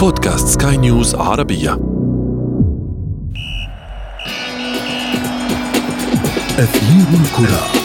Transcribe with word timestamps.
بودكاست 0.00 0.62
سكاي 0.62 0.76
نيوز 0.76 1.14
عربية. 1.14 1.72
أثير 6.58 7.20
الكرة. 7.20 7.79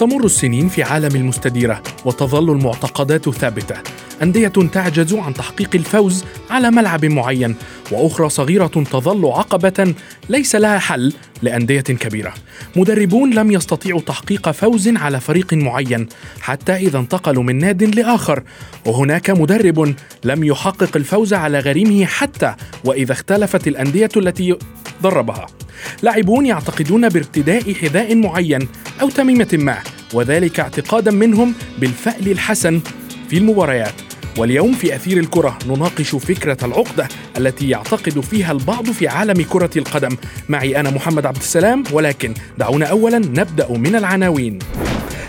تمر 0.00 0.24
السنين 0.24 0.68
في 0.68 0.82
عالم 0.82 1.16
المستديرة 1.16 1.82
وتظل 2.04 2.50
المعتقدات 2.50 3.30
ثابتة. 3.30 3.74
أندية 4.22 4.48
تعجز 4.48 5.14
عن 5.14 5.34
تحقيق 5.34 5.70
الفوز 5.74 6.24
على 6.50 6.70
ملعب 6.70 7.04
معين 7.04 7.54
وأخرى 7.92 8.28
صغيرة 8.28 8.66
تظل 8.66 9.26
عقبة 9.26 9.94
ليس 10.28 10.56
لها 10.56 10.78
حل 10.78 11.12
لأندية 11.42 11.80
كبيرة. 11.80 12.34
مدربون 12.76 13.34
لم 13.34 13.50
يستطيعوا 13.50 14.00
تحقيق 14.00 14.50
فوز 14.50 14.88
على 14.88 15.20
فريق 15.20 15.54
معين 15.54 16.08
حتى 16.40 16.72
إذا 16.72 16.98
انتقلوا 16.98 17.42
من 17.42 17.58
ناد 17.58 17.82
لآخر 17.82 18.42
وهناك 18.86 19.30
مدرب 19.30 19.94
لم 20.24 20.44
يحقق 20.44 20.96
الفوز 20.96 21.34
على 21.34 21.58
غريمه 21.58 22.04
حتى 22.04 22.54
وإذا 22.84 23.12
اختلفت 23.12 23.68
الأندية 23.68 24.10
التي 24.16 24.56
دربها. 25.02 25.46
لاعبون 26.02 26.46
يعتقدون 26.46 27.08
بارتداء 27.08 27.74
حذاء 27.74 28.14
معين 28.16 28.68
أو 29.00 29.08
تميمة 29.08 29.48
ما 29.52 29.78
وذلك 30.14 30.60
اعتقادا 30.60 31.10
منهم 31.10 31.54
بالفأل 31.78 32.28
الحسن 32.28 32.80
في 33.30 33.36
المباريات. 33.36 33.94
واليوم 34.38 34.72
في 34.72 34.94
أثير 34.94 35.18
الكرة 35.18 35.58
نناقش 35.66 36.14
فكرة 36.14 36.56
العقدة 36.64 37.08
التي 37.36 37.68
يعتقد 37.68 38.20
فيها 38.20 38.52
البعض 38.52 38.90
في 38.90 39.08
عالم 39.08 39.42
كرة 39.42 39.70
القدم. 39.76 40.16
معي 40.48 40.80
أنا 40.80 40.90
محمد 40.90 41.26
عبد 41.26 41.36
السلام 41.36 41.84
ولكن 41.92 42.34
دعونا 42.58 42.86
أولا 42.86 43.18
نبدأ 43.18 43.72
من 43.72 43.96
العناوين. 43.96 44.58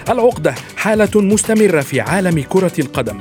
العقدة 0.10 0.56
حالة 0.78 1.22
مستمرة 1.22 1.82
في 1.82 2.02
عالم 2.02 2.44
كرة 2.50 2.74
القدم. 2.80 3.20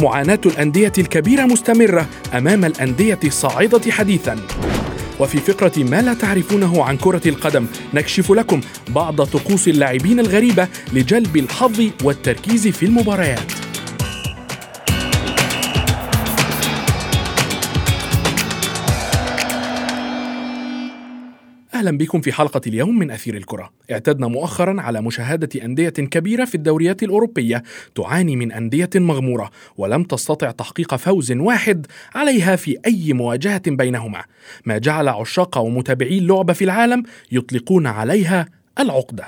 معاناة 0.00 0.40
الأندية 0.46 0.92
الكبيرة 0.98 1.42
مستمرة 1.42 2.06
أمام 2.34 2.64
الأندية 2.64 3.20
الصاعدة 3.24 3.92
حديثا. 3.92 4.36
وفي 5.20 5.38
فقرة 5.38 5.72
ما 5.78 6.02
لا 6.02 6.14
تعرفونه 6.14 6.84
عن 6.84 6.96
كرة 6.96 7.28
القدم 7.28 7.66
نكشف 7.94 8.32
لكم 8.32 8.60
بعض 8.88 9.22
طقوس 9.22 9.68
اللاعبين 9.68 10.20
الغريبة 10.20 10.68
لجلب 10.92 11.36
الحظ 11.36 11.82
والتركيز 12.04 12.68
في 12.68 12.86
المباريات. 12.86 13.52
أهلا 21.84 21.98
بكم 21.98 22.20
في 22.20 22.32
حلقة 22.32 22.60
اليوم 22.66 22.98
من 22.98 23.10
أثير 23.10 23.36
الكرة. 23.36 23.70
اعتدنا 23.90 24.28
مؤخرا 24.28 24.80
على 24.80 25.02
مشاهدة 25.02 25.64
أندية 25.64 25.88
كبيرة 25.88 26.44
في 26.44 26.54
الدوريات 26.54 27.02
الأوروبية 27.02 27.62
تعاني 27.94 28.36
من 28.36 28.52
أندية 28.52 28.90
مغمورة 28.94 29.50
ولم 29.76 30.04
تستطع 30.04 30.50
تحقيق 30.50 30.94
فوز 30.94 31.32
واحد 31.32 31.86
عليها 32.14 32.56
في 32.56 32.78
أي 32.86 33.12
مواجهة 33.12 33.62
بينهما، 33.66 34.24
ما 34.64 34.78
جعل 34.78 35.08
عشاق 35.08 35.58
ومتابعي 35.58 36.18
اللعبه 36.18 36.52
في 36.52 36.64
العالم 36.64 37.02
يطلقون 37.32 37.86
عليها 37.86 38.46
العقدة. 38.78 39.24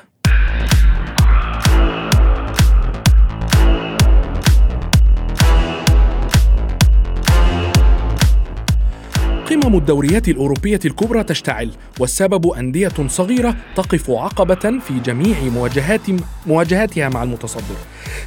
قمم 9.67 9.77
الدوريات 9.77 10.28
الأوروبية 10.28 10.81
الكبرى 10.84 11.25
تشتعل 11.25 11.70
والسبب 12.00 12.47
أندية 12.47 12.92
صغيرة 13.06 13.56
تقف 13.77 14.11
عقبة 14.11 14.55
في 14.55 15.00
جميع 15.05 15.36
مواجهات 15.42 16.00
مواجهاتها 16.47 17.08
مع 17.08 17.23
المتصدر. 17.23 17.77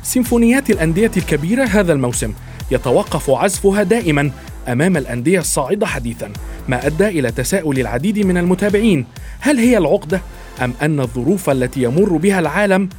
سيمفونيات 0.03 0.69
الأندية 0.69 1.11
الكبيرة 1.17 1.63
هذا 1.63 1.93
الموسم 1.93 2.33
يتوقف 2.71 3.29
عزفها 3.29 3.83
دائما 3.83 4.31
أمام 4.67 4.97
الأندية 4.97 5.39
الصاعدة 5.39 5.85
حديثا 5.85 6.33
ما 6.67 6.87
أدى 6.87 7.07
إلى 7.07 7.31
تساؤل 7.31 7.79
العديد 7.79 8.25
من 8.25 8.37
المتابعين 8.37 9.05
هل 9.39 9.57
هي 9.57 9.77
العقدة 9.77 10.21
أم 10.61 10.73
أن 10.81 10.99
الظروف 10.99 11.49
التي 11.49 11.83
يمر 11.83 12.17
بها 12.17 12.39
العالم 12.39 12.89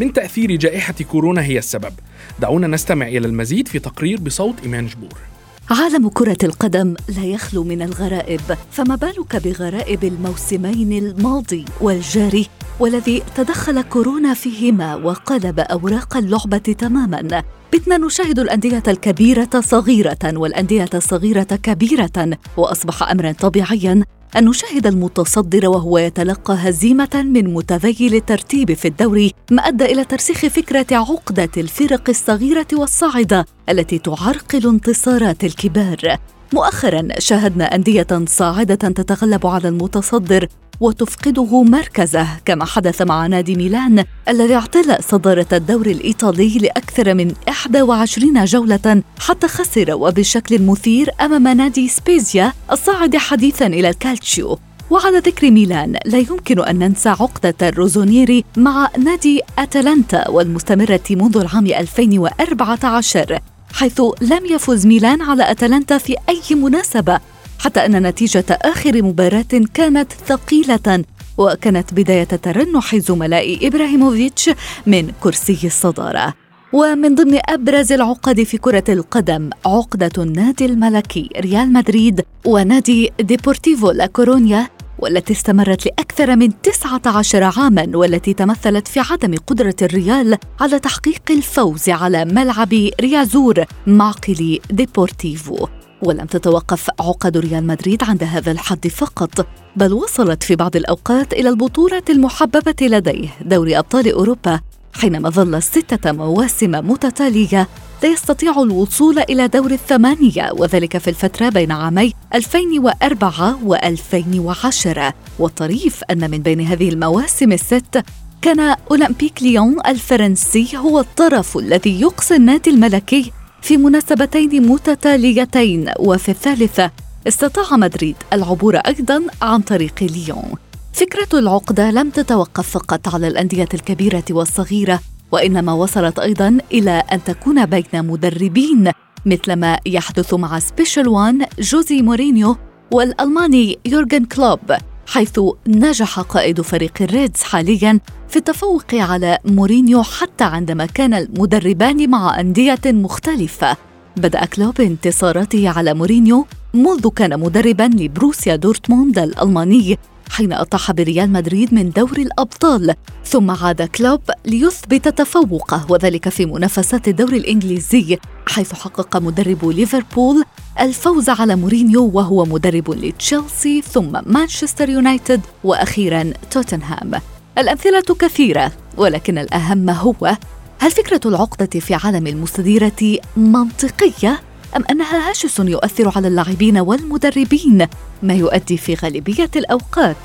من 0.00 0.12
تأثير 0.12 0.56
جائحة 0.56 0.94
كورونا 1.10 1.42
هي 1.42 1.58
السبب؟ 1.58 1.92
دعونا 2.38 2.66
نستمع 2.66 3.08
إلى 3.08 3.26
المزيد 3.26 3.68
في 3.68 3.78
تقرير 3.78 4.20
بصوت 4.20 4.54
إيمان 4.62 4.86
جبور. 4.86 5.35
عالم 5.70 6.08
كرة 6.08 6.36
القدم 6.44 6.94
لا 7.16 7.24
يخلو 7.24 7.64
من 7.64 7.82
الغرائب، 7.82 8.40
فما 8.70 8.94
بالك 8.94 9.36
بغرائب 9.36 10.04
الموسمين 10.04 10.92
الماضي 10.92 11.64
والجاري 11.80 12.46
والذي 12.80 13.22
تدخل 13.36 13.82
كورونا 13.82 14.34
فيهما 14.34 14.94
وقلب 14.94 15.60
أوراق 15.60 16.16
اللعبة 16.16 16.58
تماما. 16.58 17.42
بتنا 17.72 17.98
نشاهد 17.98 18.38
الأندية 18.38 18.82
الكبيرة 18.88 19.50
صغيرة 19.60 20.18
والأندية 20.24 20.90
الصغيرة 20.94 21.42
كبيرة، 21.42 22.38
وأصبح 22.56 23.10
أمرا 23.10 23.32
طبيعيا 23.32 24.04
أن 24.36 24.44
نشاهد 24.44 24.86
المتصدر 24.86 25.68
وهو 25.68 25.98
يتلقى 25.98 26.54
هزيمة 26.54 27.08
من 27.14 27.54
متذيل 27.54 28.14
الترتيب 28.14 28.72
في 28.72 28.88
الدوري 28.88 29.34
ما 29.50 29.62
أدى 29.62 29.84
إلى 29.84 30.04
ترسيخ 30.04 30.46
فكرة 30.46 30.86
عقدة 30.90 31.48
الفرق 31.56 32.08
الصغيرة 32.08 32.66
والصاعدة 32.72 33.46
التي 33.68 33.98
تعرقل 33.98 34.68
انتصارات 34.68 35.44
الكبار. 35.44 36.16
مؤخرا 36.52 37.08
شاهدنا 37.18 37.74
أندية 37.74 38.06
صاعدة 38.26 38.74
تتغلب 38.74 39.46
على 39.46 39.68
المتصدر 39.68 40.48
وتفقده 40.80 41.62
مركزه 41.62 42.26
كما 42.44 42.64
حدث 42.64 43.02
مع 43.02 43.26
نادي 43.26 43.54
ميلان 43.54 44.04
الذي 44.28 44.54
اعتلى 44.54 44.98
صدارة 45.08 45.46
الدوري 45.52 45.92
الإيطالي 45.92 46.58
لأكثر 46.58 47.14
من 47.14 47.32
21 47.74 48.44
جولة 48.44 49.02
حتى 49.18 49.48
خسر 49.48 49.94
وبشكل 49.94 50.62
مثير 50.62 51.10
أمام 51.20 51.48
نادي 51.48 51.88
سبيزيا 51.88 52.52
الصاعد 52.72 53.16
حديثا 53.16 53.66
إلى 53.66 53.88
الكالتشيو. 53.88 54.58
وعلى 54.90 55.18
ذكر 55.18 55.50
ميلان 55.50 55.96
لا 56.04 56.18
يمكن 56.18 56.60
أن 56.60 56.78
ننسى 56.78 57.08
عقدة 57.08 57.54
الروزونيري 57.62 58.44
مع 58.56 58.88
نادي 58.98 59.40
أتلانتا 59.58 60.30
والمستمرة 60.30 61.00
منذ 61.10 61.36
العام 61.36 61.66
2014 61.66 63.38
حيث 63.72 64.00
لم 64.20 64.46
يفز 64.46 64.86
ميلان 64.86 65.22
على 65.22 65.50
أتلانتا 65.50 65.98
في 65.98 66.16
أي 66.28 66.54
مناسبة 66.54 67.20
حتى 67.58 67.86
أن 67.86 68.06
نتيجة 68.06 68.44
آخر 68.50 69.02
مباراة 69.02 69.62
كانت 69.74 70.12
ثقيلة 70.12 71.04
وكانت 71.38 71.94
بداية 71.94 72.24
ترنح 72.24 72.96
زملاء 72.96 73.66
إبراهيموفيتش 73.66 74.50
من 74.86 75.10
كرسي 75.20 75.58
الصدارة. 75.64 76.34
ومن 76.72 77.14
ضمن 77.14 77.38
أبرز 77.48 77.92
العقد 77.92 78.42
في 78.42 78.58
كرة 78.58 78.84
القدم 78.88 79.50
عقدة 79.66 80.10
النادي 80.18 80.66
الملكي 80.66 81.30
ريال 81.36 81.72
مدريد 81.72 82.24
ونادي 82.44 83.12
ديبورتيفو 83.20 83.90
لا 83.90 84.06
كورونيا 84.06 84.68
والتي 84.98 85.32
استمرت 85.32 85.86
لأكثر 85.86 86.36
من 86.36 86.62
19 86.62 87.42
عاما 87.42 87.90
والتي 87.94 88.34
تمثلت 88.34 88.88
في 88.88 89.00
عدم 89.00 89.34
قدرة 89.46 89.76
الريال 89.82 90.38
على 90.60 90.78
تحقيق 90.78 91.22
الفوز 91.30 91.88
على 91.88 92.24
ملعب 92.24 92.72
ريازور 93.00 93.64
معقل 93.86 94.58
ديبورتيفو. 94.70 95.66
ولم 96.02 96.26
تتوقف 96.26 96.90
عقد 97.00 97.36
ريال 97.36 97.66
مدريد 97.66 98.02
عند 98.02 98.24
هذا 98.24 98.52
الحد 98.52 98.88
فقط 98.88 99.46
بل 99.76 99.92
وصلت 99.92 100.42
في 100.42 100.56
بعض 100.56 100.76
الأوقات 100.76 101.32
إلى 101.32 101.48
البطولة 101.48 102.02
المحببة 102.10 102.86
لديه 102.86 103.28
دوري 103.40 103.78
أبطال 103.78 104.12
أوروبا 104.12 104.60
حينما 104.92 105.30
ظل 105.30 105.62
ستة 105.62 106.12
مواسم 106.12 106.70
متتالية 106.70 107.68
لا 108.02 108.08
يستطيع 108.08 108.62
الوصول 108.62 109.18
إلى 109.18 109.48
دور 109.48 109.70
الثمانية 109.70 110.50
وذلك 110.52 110.98
في 110.98 111.10
الفترة 111.10 111.48
بين 111.48 111.72
عامي 111.72 112.12
2004 112.34 113.58
و2010 113.66 115.12
والطريف 115.38 116.04
أن 116.10 116.30
من 116.30 116.38
بين 116.38 116.60
هذه 116.60 116.88
المواسم 116.88 117.52
الست 117.52 118.02
كان 118.42 118.76
أولمبيك 118.90 119.42
ليون 119.42 119.76
الفرنسي 119.86 120.76
هو 120.76 121.00
الطرف 121.00 121.56
الذي 121.56 122.00
يقصي 122.00 122.36
النادي 122.36 122.70
الملكي 122.70 123.32
في 123.66 123.76
مناسبتين 123.76 124.68
متتاليتين 124.68 125.90
وفي 125.98 126.28
الثالثة 126.28 126.90
استطاع 127.28 127.76
مدريد 127.76 128.16
العبور 128.32 128.76
أيضا 128.76 129.22
عن 129.42 129.60
طريق 129.60 130.02
ليون. 130.02 130.52
فكرة 130.92 131.38
العقدة 131.38 131.90
لم 131.90 132.10
تتوقف 132.10 132.70
فقط 132.70 133.14
على 133.14 133.28
الأندية 133.28 133.68
الكبيرة 133.74 134.24
والصغيرة 134.30 135.00
وإنما 135.32 135.72
وصلت 135.72 136.18
أيضا 136.18 136.58
إلى 136.72 137.02
أن 137.12 137.24
تكون 137.24 137.66
بين 137.66 137.84
مدربين 137.94 138.90
مثل 139.26 139.52
ما 139.52 139.78
يحدث 139.86 140.34
مع 140.34 140.58
Special 140.58 141.08
One 141.08 141.46
جوزي 141.58 142.02
مورينيو 142.02 142.56
والألماني 142.92 143.78
يورجن 143.86 144.24
كلوب. 144.24 144.60
حيث 145.06 145.40
نجح 145.66 146.20
قائد 146.20 146.60
فريق 146.60 146.92
ال 147.00 147.08
Reds 147.08 147.42
حاليا 147.42 148.00
في 148.28 148.36
التفوق 148.36 148.94
على 148.94 149.38
مورينيو 149.44 150.02
حتى 150.02 150.44
عندما 150.44 150.86
كان 150.86 151.14
المدربان 151.14 152.10
مع 152.10 152.40
أندية 152.40 152.80
مختلفة. 152.86 153.76
بدأ 154.16 154.44
كلوب 154.44 154.80
انتصاراته 154.80 155.68
على 155.68 155.94
مورينيو 155.94 156.46
منذ 156.74 157.08
كان 157.08 157.40
مدربا 157.40 157.90
لبروسيا 157.94 158.56
دورتموند 158.56 159.18
الألماني 159.18 159.98
حين 160.30 160.52
أطاح 160.52 160.92
بريال 160.92 161.32
مدريد 161.32 161.74
من 161.74 161.90
دور 161.90 162.18
الأبطال. 162.18 162.94
ثم 163.24 163.50
عاد 163.50 163.82
كلوب 163.82 164.20
ليثبت 164.46 165.08
تفوقه 165.08 165.86
وذلك 165.88 166.28
في 166.28 166.46
منافسات 166.46 167.08
الدور 167.08 167.32
الإنجليزي 167.32 168.18
حيث 168.46 168.72
حقق 168.72 169.16
مدرب 169.16 169.68
ليفربول 169.68 170.44
الفوز 170.80 171.28
على 171.28 171.56
مورينيو 171.56 172.10
وهو 172.14 172.44
مدرب 172.44 172.90
لتشيلسي 172.90 173.82
ثم 173.82 174.20
مانشستر 174.26 174.88
يونايتد 174.88 175.40
وأخيرا 175.64 176.32
توتنهام. 176.50 177.20
الأمثلة 177.58 178.14
كثيرة 178.18 178.72
ولكن 178.96 179.38
الأهم 179.38 179.90
هو 179.90 180.36
هل 180.78 180.90
فكرة 180.90 181.20
العقدة 181.26 181.80
في 181.80 181.94
عالم 181.94 182.26
المستديرة 182.26 183.18
منطقية؟ 183.36 184.40
أم 184.76 184.84
أنها 184.90 185.28
هاجس 185.28 185.58
يؤثر 185.58 186.12
على 186.16 186.28
اللاعبين 186.28 186.78
والمدربين؟ 186.78 187.86
ما 188.22 188.34
يؤدي 188.34 188.76
في 188.76 188.94
غالبية 188.94 189.50
الأوقات 189.56 190.16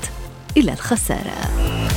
إلى 0.56 0.72
الخسارة. 0.72 1.91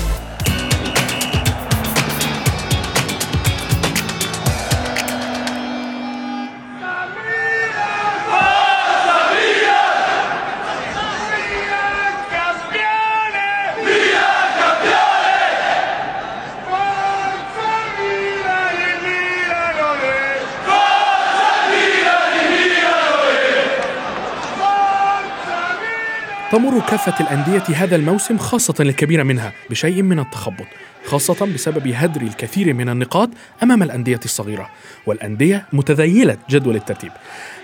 تمر 26.55 26.79
كافة 26.79 27.25
الأندية 27.25 27.63
هذا 27.75 27.95
الموسم 27.95 28.37
خاصة 28.37 28.73
الكبيرة 28.79 29.23
منها 29.23 29.53
بشيء 29.69 30.01
من 30.01 30.19
التخبط. 30.19 30.65
خاصة 31.05 31.45
بسبب 31.53 31.87
هدر 31.87 32.21
الكثير 32.21 32.73
من 32.73 32.89
النقاط 32.89 33.29
أمام 33.63 33.83
الأندية 33.83 34.19
الصغيرة 34.25 34.69
والأندية 35.05 35.65
متذيلة 35.73 36.37
جدول 36.49 36.75
الترتيب. 36.75 37.11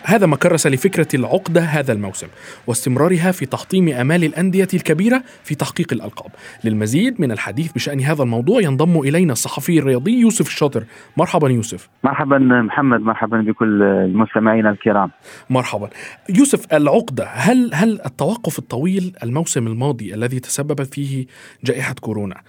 هذا 0.04 0.26
ما 0.26 0.36
كرس 0.36 0.68
لفكرة 0.68 1.08
العقدة 1.14 1.62
هذا 1.62 1.94
الموسم 1.94 2.28
واستمرارها 2.68 3.32
في 3.32 3.46
تحطيم 3.46 3.90
آمال 3.90 4.24
الأندية 4.24 4.68
الكبيرة 4.74 5.24
في 5.44 5.56
تحقيق 5.56 5.94
الألقاب. 5.94 6.32
للمزيد 6.64 7.22
من 7.22 7.32
الحديث 7.32 7.72
بشأن 7.72 8.00
هذا 8.00 8.24
الموضوع 8.24 8.62
ينضم 8.62 9.00
إلينا 9.00 9.34
الصحفي 9.34 9.80
الرياضي 9.80 10.20
يوسف 10.20 10.48
الشاطر. 10.48 10.84
مرحبا 11.18 11.50
يوسف. 11.50 11.90
مرحبا 12.04 12.38
محمد 12.38 13.00
مرحبا 13.00 13.42
بكل 13.42 13.84
المستمعين 13.84 14.68
الكرام. 14.68 15.12
مرحبا. 15.50 15.90
يوسف 16.30 16.74
العقدة 16.74 17.26
هل 17.26 17.72
هل 17.74 18.02
التوقف 18.06 18.60
الطويل 18.60 19.16
الموسم 19.24 19.68
الماضي 19.68 20.14
الذي 20.14 20.40
تسبب 20.40 20.84
فيه 20.84 21.26
جائحة 21.64 21.96
كورونا 22.02 22.42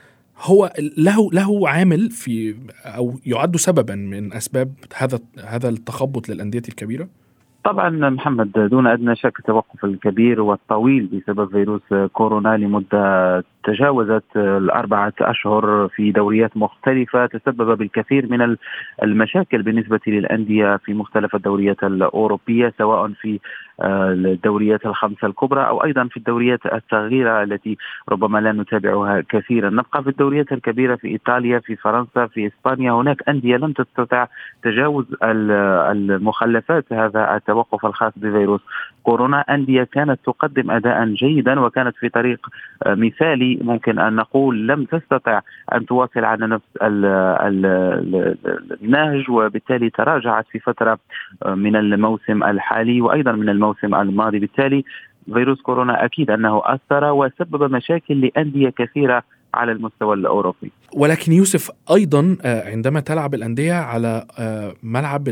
هو 0.42 0.72
له 0.98 1.30
له 1.32 1.68
عامل 1.68 2.10
في 2.10 2.54
أو 2.84 3.14
يعد 3.26 3.56
سببا 3.56 3.94
من 3.94 4.32
أسباب 4.32 4.72
هذا 4.96 5.18
هذا 5.44 5.68
التخبط 5.68 6.28
للأندية 6.28 6.62
الكبيرة؟ 6.68 7.08
طبعا 7.64 8.10
محمد 8.10 8.52
دون 8.52 8.86
أدنى 8.86 9.16
شك 9.16 9.38
التوقف 9.38 9.84
الكبير 9.84 10.40
والطويل 10.40 11.06
بسبب 11.06 11.50
فيروس 11.50 12.08
كورونا 12.12 12.56
لمدة 12.56 13.44
تجاوزت 13.64 14.36
الأربعة 14.36 15.12
أشهر 15.20 15.88
في 15.88 16.10
دوريات 16.10 16.56
مختلفة 16.56 17.26
تسبب 17.26 17.78
بالكثير 17.78 18.26
من 18.26 18.56
المشاكل 19.02 19.62
بالنسبة 19.62 20.00
للأندية 20.06 20.76
في 20.76 20.94
مختلف 20.94 21.34
الدوريات 21.34 21.84
الأوروبية 21.84 22.72
سواء 22.78 23.08
في 23.08 23.40
آه، 23.80 24.12
الدوريات 24.12 24.86
الخمسة 24.86 25.26
الكبرى 25.26 25.66
أو 25.66 25.84
أيضا 25.84 26.04
في 26.04 26.16
الدوريات 26.16 26.60
الصغيرة 26.66 27.42
التي 27.42 27.76
ربما 28.08 28.38
لا 28.38 28.52
نتابعها 28.52 29.20
كثيرا. 29.28 29.70
نبقى 29.70 30.02
في 30.02 30.10
الدوريات 30.10 30.52
الكبيرة 30.52 30.96
في 30.96 31.08
إيطاليا 31.08 31.58
في 31.58 31.76
فرنسا 31.76 32.26
في 32.26 32.46
إسبانيا. 32.46 32.92
هناك 32.92 33.28
أندية 33.28 33.56
لم 33.56 33.72
تستطع 33.72 34.26
تجاوز 34.62 35.04
المخلفات 35.22 36.92
هذا 36.92 37.36
التوقف 37.36 37.86
الخاص 37.86 38.12
بفيروس 38.16 38.60
كورونا. 39.02 39.40
أندية 39.40 39.84
كانت 39.84 40.20
تقدم 40.24 40.70
أداء 40.70 41.04
جيدا 41.04 41.60
وكانت 41.60 41.96
في 41.96 42.08
طريق 42.08 42.46
آه، 42.86 42.94
ممكن 43.62 43.98
أن 43.98 44.16
نقول 44.16 44.68
لم 44.68 44.84
تستطع 44.84 45.40
أن 45.74 45.86
تواصل 45.86 46.24
على 46.24 46.46
نفس 46.46 46.64
النهج 48.82 49.30
وبالتالي 49.30 49.90
تراجعت 49.90 50.46
في 50.50 50.58
فترة 50.58 50.98
آه، 51.42 51.54
من 51.54 51.76
الموسم 51.76 52.42
الحالي 52.42 53.00
وأيضا 53.00 53.32
من 53.32 53.48
الموسم 53.48 53.94
الماضي 53.94 54.38
بالتالي 54.38 54.84
فيروس 55.32 55.60
كورونا 55.60 56.04
أكيد 56.04 56.30
أنه 56.30 56.62
أثر 56.64 57.04
وسبب 57.12 57.62
مشاكل 57.62 58.20
لأندية 58.20 58.70
كثيرة 58.70 59.22
على 59.54 59.72
المستوى 59.72 60.14
الأوروبي. 60.14 60.72
ولكن 60.96 61.32
يوسف 61.32 61.70
أيضا 61.90 62.36
آه، 62.44 62.70
عندما 62.70 63.00
تلعب 63.00 63.34
الأندية 63.34 63.72
على 63.72 64.26
آه، 64.38 64.74
ملعب 64.82 65.28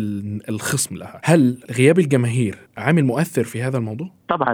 الخصم 0.49 0.97
لها، 0.97 1.21
هل 1.25 1.59
غياب 1.79 1.99
الجماهير 1.99 2.55
عامل 2.77 3.05
مؤثر 3.05 3.45
في 3.45 3.63
هذا 3.63 3.79
الموضوع؟ 3.79 4.09
طبعا 4.31 4.53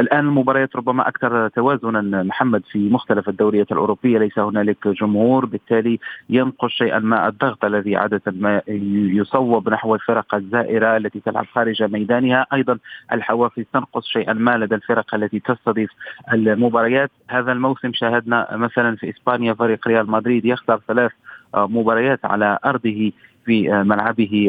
الآن 0.00 0.26
المباريات 0.26 0.76
ربما 0.76 1.08
أكثر 1.08 1.48
توازنا 1.48 2.22
محمد 2.22 2.62
في 2.72 2.78
مختلف 2.78 3.28
الدوريات 3.28 3.72
الأوروبية. 3.72 4.18
ليس 4.18 4.38
هنالك 4.38 4.88
جمهور 4.88 5.46
بالتالي 5.46 5.98
ينقص 6.30 6.70
شيئا 6.70 6.98
ما 6.98 7.28
الضغط 7.28 7.64
الذي 7.64 7.96
عادة 7.96 8.22
ما 8.26 8.62
يصوب 8.66 9.68
نحو 9.68 9.94
الفرق 9.94 10.34
الزائرة 10.34 10.96
التي 10.96 11.20
تلعب 11.20 11.46
خارج 11.46 11.82
ميدانها. 11.82 12.46
أيضا 12.52 12.78
الحوافز 13.12 13.64
تنقص 13.72 14.06
شيئا 14.06 14.32
ما 14.32 14.58
لدى 14.58 14.74
الفرق 14.74 15.14
التي 15.14 15.40
تستضيف 15.40 15.90
المباريات. 16.32 17.10
هذا 17.28 17.52
الموسم 17.52 17.92
شاهدنا 17.92 18.56
مثلا 18.56 18.96
في 18.96 19.10
إسبانيا 19.10 19.54
فريق 19.54 19.88
ريال 19.88 20.10
مدريد 20.10 20.44
يخسر 20.44 20.80
ثلاث 20.88 21.12
مباريات 21.54 22.24
على 22.24 22.58
أرضه 22.64 23.12
في 23.44 23.68
ملعبه 23.68 24.48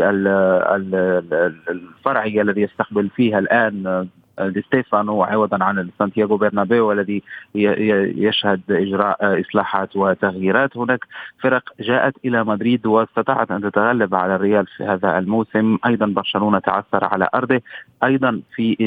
الفرعي 1.69 2.41
الذي 2.41 2.61
يستقبل 2.61 3.09
فيها 3.09 3.39
الآن 3.39 4.07
دي 4.41 4.61
ستيفانو 4.61 5.23
عوضا 5.23 5.63
عن 5.63 5.89
سانتياغو 5.99 6.37
برنابيو 6.37 6.91
الذي 6.91 7.23
يشهد 7.55 8.61
إجراء 8.69 9.41
إصلاحات 9.41 9.95
وتغييرات. 9.95 10.77
هناك 10.77 11.05
فرق 11.39 11.63
جاءت 11.79 12.13
إلى 12.25 12.43
مدريد 12.43 12.85
واستطاعت 12.85 13.51
أن 13.51 13.61
تتغلب 13.61 14.15
على 14.15 14.35
الريال 14.35 14.65
في 14.77 14.83
هذا 14.83 15.17
الموسم. 15.19 15.77
أيضا 15.85 16.05
برشلونة 16.05 16.59
تعثر 16.59 17.05
على 17.05 17.27
أرضه. 17.35 17.61
أيضا 18.03 18.41
في 18.55 18.77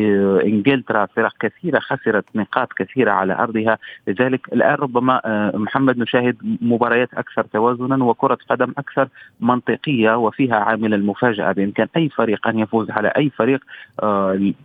إنجلترا 0.44 1.06
فرق 1.06 1.32
كثيرة 1.40 1.78
خسرت 1.78 2.25
نقاط 2.34 2.72
كثيرة 2.72 3.10
على 3.10 3.32
أرضها. 3.32 3.78
لذلك 4.09 4.52
الآن 4.52 4.75
ربما 4.75 5.21
محمد 5.54 5.99
نشاهد 5.99 6.37
مباريات 6.61 7.14
أكثر 7.14 7.42
توازنا 7.42 8.04
وكرة 8.04 8.38
قدم 8.50 8.73
أكثر 8.78 9.09
منطقية 9.40 10.18
وفيها 10.18 10.56
عامل 10.56 10.94
المفاجأة 10.94 11.52
بإمكان 11.52 11.88
أي 11.97 12.09
فريق 12.09 12.49
أن 12.49 12.59
يفوز 12.59 12.90
على 12.90 13.09
أي 13.09 13.30
فريق 13.30 13.61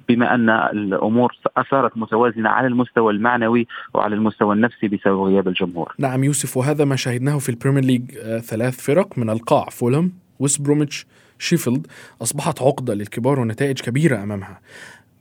بما 0.10 0.36
أن 0.36 0.50
الأمور 0.78 1.38
صارت 1.72 1.98
متوازنة 1.98 2.50
على 2.50 2.68
المستوى 2.68 3.14
المعنوي 3.14 3.68
وعلى 3.94 4.16
المستوى 4.16 4.56
النفسي 4.56 4.88
بسبب 4.88 5.22
غياب 5.22 5.48
الجمهور. 5.48 5.96
نعم 6.00 6.24
يوسف 6.24 6.58
وهذا 6.58 6.86
ما 6.86 6.96
شاهدناه 6.96 7.38
في 7.38 7.50
Premier 7.50 7.84
League 7.84 8.18
آه، 8.18 8.40
ثلاث 8.40 8.86
فرق 8.86 9.18
من 9.18 9.30
القاع 9.30 9.66
فولهام 9.66 10.12
ويست 10.40 10.62
بروميتش 10.62 11.06
شيفيلد 11.40 11.88
أصبحت 12.22 12.62
عقدة 12.62 12.94
للكبار 12.94 13.40
ونتائج 13.40 13.82
كبيرة 13.82 14.24
أمامها. 14.24 14.60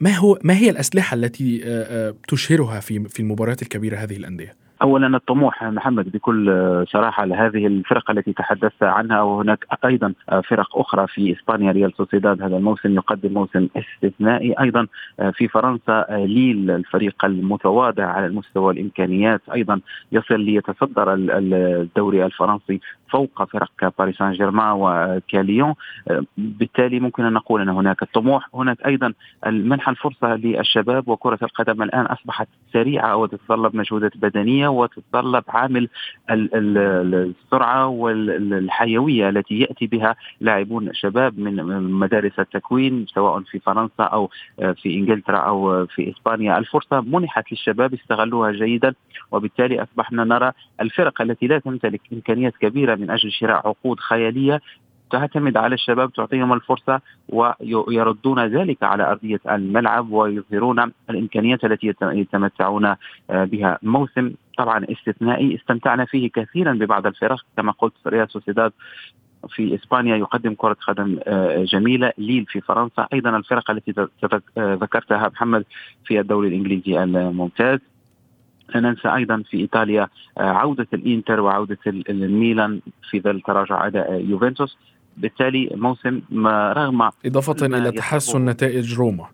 ما 0.01 0.17
هو 0.17 0.39
ما 0.45 0.57
هي 0.57 0.71
الأسلحة 0.71 1.15
التي 1.15 1.63
آه، 1.65 2.09
آه، 2.09 2.15
تشهرها 2.29 2.81
في 2.81 3.05
في 3.09 3.21
المباريات 3.21 3.63
الكبيرة 3.63 3.97
هذه 3.97 4.17
الأندية؟ 4.17 4.66
اولا 4.83 5.17
الطموح 5.17 5.65
محمد 5.65 6.13
بكل 6.13 6.45
صراحة 6.89 7.25
لهذه 7.25 7.67
الفرق 7.67 8.11
التي 8.11 8.33
تحدثت 8.33 8.83
عنها 8.83 9.23
وهناك 9.23 9.67
أيضا 9.85 10.15
فرق 10.49 10.79
أخرى 10.79 11.07
في 11.07 11.33
إسبانيا 11.33 11.73
ريال 11.73 11.93
سوسيداد. 11.97 12.43
هذا 12.43 12.57
الموسم 12.57 12.95
يقدم 12.95 13.33
موسم 13.33 13.69
استثنائي. 13.77 14.53
أيضا 14.61 14.87
في 15.33 15.49
فرنسا 15.49 16.07
ليل 16.11 16.71
الفريق 16.71 17.25
المتواضع 17.25 18.05
على 18.05 18.27
المستوى 18.27 18.73
الإمكانيات. 18.73 19.43
أيضا 19.53 19.81
يصل 20.13 20.41
ليتصدر 20.41 21.15
الدوري 21.15 22.25
الفرنسي 22.27 22.81
فوق 23.11 23.45
فرق 23.45 23.71
كباريس 23.79 24.17
سان 24.17 24.33
جيرمان 24.33 24.73
وكاليون 24.77 25.75
بالتالي 26.39 27.01
ممكن 27.01 27.25
أن 27.25 27.33
نقول 27.33 27.61
أن 27.61 27.69
هناك 27.69 28.03
الطموح 28.03 28.49
هناك 28.55 28.87
أيضا 28.87 29.13
منح 29.47 29.89
الفرصة 29.89 30.35
للشباب 30.35 31.09
وكرة 31.09 31.39
القدم 31.43 31.83
الآن 31.83 32.07
أصبحت 32.07 32.49
سريعة 32.73 33.17
وتتطلب 33.17 33.77
مجهودات 33.77 34.17
بدنية 34.17 34.69
وتتطلب 34.69 35.45
عامل 35.49 35.89
السرعة 36.31 37.87
والحيوية 37.87 39.29
التي 39.29 39.59
يأتي 39.61 39.87
بها 39.87 40.17
لاعبون 40.41 40.95
شباب 40.95 41.39
من 41.39 41.83
مدارس 41.93 42.39
التكوين 42.39 43.07
سواء 43.15 43.41
في 43.41 43.59
فرنسا 43.59 44.03
أو 44.05 44.31
في 44.59 44.95
إنجلترا 44.95 45.37
أو 45.39 45.87
في 45.87 46.11
إسبانيا. 46.11 46.59
الفرصة 46.59 47.01
منحت 47.01 47.53
للشباب 47.53 47.95
استغلوها 47.95 48.53
جيدا 48.53 48.95
وبالتالي 49.33 49.83
أصبحنا 49.83 50.25
نرى 50.25 50.53
الفرق 50.81 51.23
التي 51.23 51.47
لا 51.47 51.59
تمتلك 51.59 52.01
إمكانيات 52.13 52.57
كبيرة 52.57 52.95
من 52.97 53.11
أجل 53.11 53.33
شراء 53.33 53.69
عقود 53.69 54.01
خيالية 54.01 54.61
تعتمد 55.11 55.57
على 55.57 55.75
الشباب 55.75 56.13
تعطيهم 56.13 56.53
الفرصة 56.53 57.01
ويردون 57.29 58.47
ذلك 58.47 58.83
على 58.83 59.11
أرضية 59.11 59.41
الملعب 59.51 60.11
ويظهرون 60.11 60.93
الإمكانيات 61.11 61.65
التي 61.65 61.95
يتمتعون 62.03 62.85
آه، 62.87 62.97
بها. 63.31 63.79
موسم 63.83 64.33
طبعا 64.59 64.87
استثنائي 64.91 65.55
استمتعنا 65.55 66.05
فيه 66.05 66.31
كثيرا 66.31 66.73
ببعض 66.73 67.07
الفرق. 67.07 67.45
كما 67.57 67.73
قلت 67.73 67.95
ريال 68.07 68.31
سوسيداد 68.31 68.73
في 69.49 69.75
إسبانيا 69.75 70.17
يقدم 70.17 70.55
كرة 70.55 70.77
قدم 70.87 71.19
آه، 71.27 71.65
جميلة. 71.65 72.13
ليل 72.19 72.47
في 72.47 72.61
فرنسا. 72.61 73.07
أيضا 73.13 73.37
الفرق 73.37 73.71
التي 73.71 73.95
ذكرتها 74.59 75.29
محمد 75.29 75.65
في 76.05 76.21
الدوري 76.21 76.49
الإنجليزي 76.49 77.03
الممتاز. 77.03 77.79
لا 78.75 78.81
ننسى 78.81 79.09
أيضا 79.15 79.43
في 79.51 79.57
إيطاليا 79.57 80.09
عودة 80.39 80.87
الإنتر 80.93 81.41
وعودة 81.41 81.79
الميلان 81.87 82.81
في 83.11 83.21
ظل 83.21 83.41
تراجع 83.41 83.87
أداء 83.87 84.25
يوفنتوس. 84.29 84.77
بالتالي 85.17 85.71
موسم 85.75 86.21
ما 86.31 86.73
رغم 86.73 87.11
إضافة 87.27 87.67
إلى 87.67 87.93
تحسن 87.93 88.45
نتائج 88.45 88.95
روما 88.95 89.27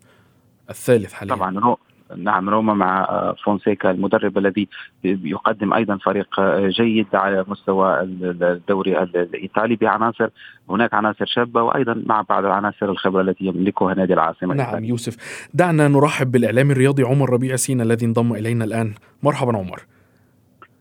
الثالث 0.71 1.13
حاليا. 1.13 1.35
طبعا 1.35 1.77
نعم 2.17 2.51
روما 2.51 2.75
مع 2.75 3.07
فونسيكا 3.45 3.91
المدرب 3.91 4.39
الذي 4.39 4.69
يقدم 5.05 5.73
أيضا 5.73 5.97
فريق 5.97 6.41
جيد 6.69 7.07
على 7.15 7.45
مستوى 7.49 8.01
الدوري 8.01 9.03
الإيطالي 9.03 9.77
بعناصر 9.77 10.29
هناك 10.71 10.95
عناصر 10.95 11.27
شابة 11.27 11.63
وأيضا 11.63 12.03
مع 12.07 12.23
بعض 12.29 12.45
العناصر 12.45 12.91
الخبرة 12.91 13.21
التي 13.21 13.45
يملكها 13.45 13.95
نادي 13.95 14.15
العاصمة 14.15 14.55
نعم 14.55 14.61
الإيطالي. 14.61 14.89
يوسف 14.89 15.49
دعنا 15.55 15.89
نرحب 15.89 16.33
بالإعلامي 16.33 16.73
الرياضي 16.73 17.03
عمر 17.03 17.31
ربيع 17.31 17.57
سينا 17.57 17.83
الذي 17.83 18.07
انضم 18.07 18.33
إلينا 18.33 18.65
الآن 18.65 18.95
مرحبا 19.23 19.59
عمر 19.59 19.83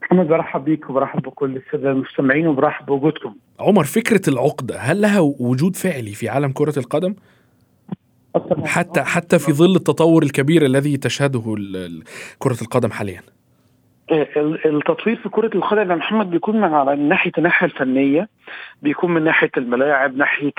محمد 0.03 0.27
برحب 0.27 0.65
بيك 0.65 0.89
وبرحب 0.89 1.21
بكل 1.21 1.55
السادة 1.55 1.91
المستمعين 1.91 2.47
وبرحب 2.47 2.85
بوجودكم. 2.85 3.35
عمر 3.59 3.83
فكرة 3.83 4.21
العقدة 4.27 4.77
هل 4.79 5.01
لها 5.01 5.19
وجود 5.19 5.75
فعلي 5.75 6.11
في 6.11 6.29
عالم 6.29 6.51
كرة 6.51 6.79
القدم؟ 6.79 7.15
حتى 8.65 9.01
حتى 9.01 9.39
في 9.39 9.53
ظل 9.53 9.75
التطور 9.75 10.23
الكبير 10.23 10.65
الذي 10.65 10.97
تشهده 10.97 11.55
كرة 12.39 12.57
القدم 12.61 12.91
حاليا. 12.91 13.21
التطوير 14.12 15.15
في 15.15 15.30
كرة 15.30 15.50
القدم 15.56 15.91
يا 15.91 15.96
محمد 15.96 16.30
بيكون 16.30 16.62
من 16.62 16.74
على 16.74 16.96
ناحية 16.96 17.32
الناحية 17.38 17.65
الفنية 17.68 18.27
بيكون 18.82 19.12
من 19.13 19.24
ناحية 19.24 19.51
الملاعب 19.58 20.18
ناحية 20.18 20.51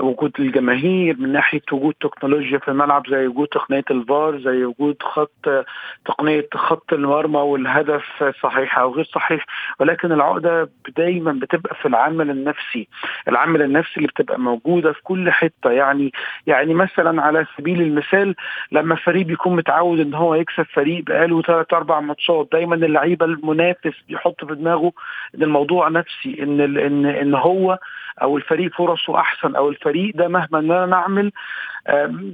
وجود 0.00 0.32
الجماهير 0.38 1.16
من 1.18 1.32
ناحية 1.32 1.60
وجود 1.72 1.94
تكنولوجيا 2.00 2.58
في 2.58 2.68
الملعب 2.68 3.06
زي 3.06 3.26
وجود 3.26 3.48
تقنية 3.48 3.84
الفار 3.90 4.38
زي 4.38 4.64
وجود 4.64 4.96
خط 5.02 5.64
تقنية 6.06 6.48
خط 6.54 6.92
المرمى 6.92 7.38
والهدف 7.40 8.34
صحيح 8.42 8.78
أو 8.78 8.94
غير 8.94 9.04
صحيح. 9.04 9.46
ولكن 9.80 10.12
العقدة 10.12 10.70
دايما 10.96 11.32
بتبقى 11.32 11.74
في 11.74 11.88
العامل 11.88 12.30
النفسي. 12.30 12.88
العامل 13.28 13.62
النفسي 13.62 13.96
اللي 13.96 14.08
بتبقى 14.08 14.40
موجودة 14.40 14.92
في 14.92 15.02
كل 15.02 15.30
حتة. 15.30 15.70
يعني 15.70 16.12
يعني 16.46 16.74
مثلا 16.74 17.22
على 17.22 17.46
سبيل 17.58 17.82
المثال 17.82 18.34
لما 18.72 18.94
فريق 18.94 19.26
بيكون 19.26 19.56
متعود 19.56 20.00
إن 20.00 20.14
هو 20.14 20.34
يكسب 20.34 20.66
فريق 20.72 21.04
بقاله 21.04 21.42
ثلاث 21.42 21.72
أربع 21.74 22.00
ماتشات 22.00 22.53
دايما 22.54 22.74
اللعيبة 22.74 23.26
المنافس 23.26 23.94
بيحط 24.08 24.44
في 24.44 24.54
دماغه 24.54 24.92
إن 25.34 25.42
الموضوع 25.42 25.88
نفسي 25.88 26.42
إن 26.42 26.60
إن 26.60 27.06
إن 27.06 27.34
هو 27.34 27.78
أو 28.22 28.36
الفريق 28.36 28.74
فرصه 28.74 29.18
أحسن 29.18 29.56
أو 29.56 29.68
الفريق 29.68 30.16
ده 30.16 30.28
مهما 30.28 30.58
ان 30.58 30.70
أنا 30.70 30.86
نعمل 30.86 31.32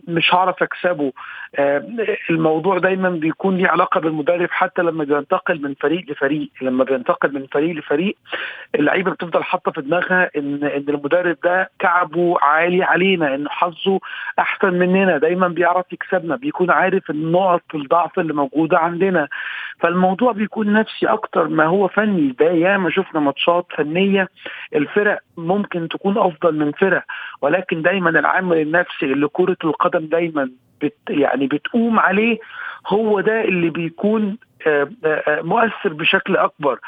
مش 0.09 0.35
هعرف 0.35 0.63
اكسبه. 0.63 1.13
الموضوع 2.31 2.79
دايما 2.79 3.11
بيكون 3.11 3.57
ليه 3.57 3.69
علاقة 3.69 4.01
بالمدرب 4.01 4.49
حتى 4.51 4.83
لما 4.83 5.05
بينتقل 5.05 5.63
من 5.63 5.75
فريق 5.75 6.05
لفريق. 6.11 6.49
لما 6.63 6.85
بينتقل 6.85 7.35
من 7.35 7.47
فريق 7.47 7.77
لفريق 7.77 8.17
اللعيبة 8.75 9.11
بتفضل 9.11 9.45
حاطة 9.45 9.73
في 9.73 9.81
دماغها 9.83 10.31
إن 10.37 10.65
إن 10.65 10.85
المدرب 10.89 11.37
ده 11.45 11.71
كعبه 11.79 12.37
عالي 12.43 12.83
علينا 12.83 13.35
إن 13.35 13.49
حظه 13.49 14.01
أحسن 14.39 14.75
مننا. 14.75 15.19
دايما 15.19 15.49
بيعرف 15.49 15.93
يكسبنا 15.93 16.37
بيكون 16.37 16.71
عارف 16.71 17.11
النقط 17.11 17.63
الضعف 17.75 18.19
اللي 18.19 18.33
موجودة 18.33 18.79
عندنا. 18.79 19.29
فالموضوع 19.81 20.33
بيكون 20.33 20.73
نفسي 20.73 21.07
أكتر 21.07 21.49
ما 21.49 21.65
هو 21.65 21.89
فني. 21.89 22.35
ده 22.41 22.51
ياما 22.51 22.91
شفنا 22.91 23.21
ماتشات 23.21 23.67
فنية 23.77 24.29
الفرق 24.75 25.19
ممكن 25.37 25.89
تكون 25.89 26.19
أفضل 26.19 26.57
من 26.59 26.73
فرق 26.73 27.03
ولكن 27.43 27.83
دايما 27.83 28.11
العامل 28.11 28.57
النفسي 28.61 29.07
اللي 29.07 29.29
كرة 29.41 29.57
القدم 29.65 30.07
دايما 30.07 30.51
بت 30.83 30.97
يعني 31.09 31.47
بتقوم 31.47 31.99
عليه 31.99 32.39
هو 32.87 33.21
ده 33.21 33.45
اللي 33.45 33.71
بيكون 33.71 34.39
مؤثر 35.43 35.93
بشكل 35.93 36.37
أكبر. 36.37 36.79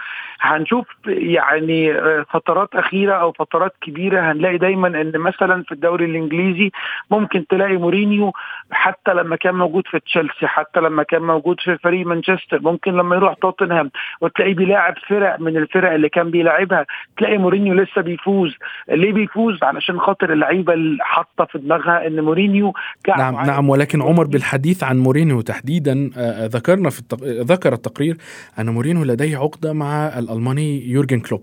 هنشوف 0.42 0.86
يعني 1.06 1.92
آه، 1.92 2.24
فترات 2.30 2.68
أخيرة 2.74 3.14
أو 3.14 3.32
فترات 3.32 3.72
كبيرة 3.80 4.32
هنلاقي 4.32 4.58
دايما 4.58 4.88
إن 4.88 5.12
مثلا 5.18 5.62
في 5.62 5.72
الدوري 5.72 6.04
الإنجليزي 6.04 6.70
ممكن 7.10 7.46
تلاقي 7.46 7.76
مورينيو 7.76 8.32
حتى 8.70 9.14
لما 9.14 9.36
كان 9.36 9.54
موجود 9.54 9.86
في 9.86 10.00
تشيلسي 10.00 10.46
حتى 10.46 10.80
لما 10.80 11.02
كان 11.02 11.22
موجود 11.22 11.60
في 11.60 11.78
فريق 11.78 12.06
مانشستر 12.06 12.60
ممكن 12.62 12.92
لما 12.92 13.16
يروح 13.16 13.34
توتنهام 13.34 13.90
وتلاقيه 14.20 14.54
بيلاعب 14.54 14.94
فرق 15.08 15.40
من 15.40 15.56
الفرق 15.56 15.92
اللي 15.92 16.08
كان 16.08 16.30
بيلاعبها 16.30 16.86
تلاقي 17.18 17.38
مورينيو 17.38 17.74
لسه 17.74 18.02
بيفوز. 18.02 18.54
ليه 18.88 19.12
بيفوز؟ 19.12 19.62
علشان 19.62 20.00
خاطر 20.00 20.32
اللعيبة 20.32 20.72
اللي 20.72 20.98
حاطة 21.04 21.44
في 21.44 21.58
دماغها 21.58 22.06
إن 22.06 22.20
مورينيو 22.20 22.72
نعم 23.08 23.46
نعم 23.46 23.68
ولكن 23.68 24.02
عمر 24.02 24.24
بالحديث 24.24 24.84
عن 24.84 24.98
مورينيو 24.98 25.40
تحديدا 25.40 26.10
ذكرنا 26.54 26.90
في 26.90 27.00
التق... 27.00 27.18
ذكر 27.62 27.72
التقرير 27.72 28.16
أن 28.58 28.68
مورينو 28.68 29.04
لديه 29.04 29.36
عقدة 29.36 29.72
مع 29.72 30.18
الألماني 30.18 30.90
يورجن 30.90 31.20
كلوب. 31.20 31.42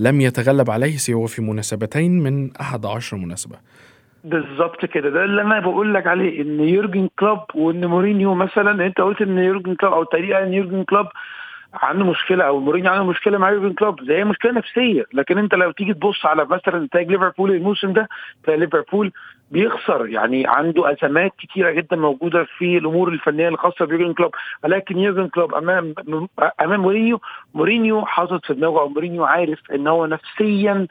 لم 0.00 0.20
يتغلب 0.20 0.70
عليه 0.70 0.96
سوى 0.96 1.28
في 1.28 1.42
مناسبتين 1.42 2.22
من 2.22 2.56
أحد 2.60 2.86
عشر 2.86 3.16
مناسبة. 3.16 3.56
بالظبط 4.24 4.84
كده. 4.84 5.10
ده 5.10 5.24
اللي 5.24 5.42
أنا 5.42 5.60
بقول 5.60 5.94
لك 5.94 6.06
عليه 6.06 6.42
إن 6.42 6.60
يورجن 6.60 7.08
كلوب 7.18 7.38
وإن 7.54 7.86
مورينيو 7.86 8.34
مثلا 8.34 8.86
أنت 8.86 9.00
قلت 9.00 9.22
إن 9.22 9.38
يورجن 9.38 9.74
كلوب 9.74 9.92
أو 9.92 10.02
الطريقة 10.02 10.42
إن 10.42 10.54
يورجن 10.54 10.84
كلوب 10.84 11.06
عنده 11.74 12.04
مشكلة 12.04 12.44
أو 12.44 12.60
مورينيو 12.60 12.90
عنده 12.90 13.04
مشكلة 13.04 13.38
مع 13.38 13.50
يورجن 13.50 13.72
كلوب 13.74 14.04
زي 14.04 14.24
مشكلة 14.24 14.52
نفسية. 14.52 15.04
لكن 15.12 15.38
أنت 15.38 15.54
لو 15.54 15.70
تيجي 15.70 15.94
تبص 15.94 16.26
على 16.26 16.44
مثلا 16.44 16.84
نتائج 16.84 17.10
ليفربول 17.10 17.50
الموسم 17.50 17.92
ده 17.92 18.08
تلاقي 18.44 18.60
ليفربول 18.60 19.12
بيخسر. 19.54 20.06
يعني 20.08 20.46
عنده 20.46 20.92
أزمات 20.92 21.32
كتيرة 21.38 21.70
جدا 21.70 21.96
موجودة 21.96 22.44
في 22.58 22.78
الأمور 22.78 23.08
الفنية 23.08 23.48
الخاصة 23.48 23.84
بيورجن 23.84 24.12
كلوب. 24.12 24.34
ولكن 24.64 24.98
يورجن 24.98 25.28
كلوب 25.28 25.54
امام 25.54 25.94
أمام 26.60 26.80
مورينيو 26.80 27.20
مورينيو 27.54 28.04
حاطط 28.06 28.46
في 28.46 28.54
دماغه 28.54 28.80
أو 28.80 28.88
مورينيو 28.88 29.24
عارف 29.24 29.58
إن 29.74 29.86
هو 29.86 30.06
نفسيا 30.06 30.86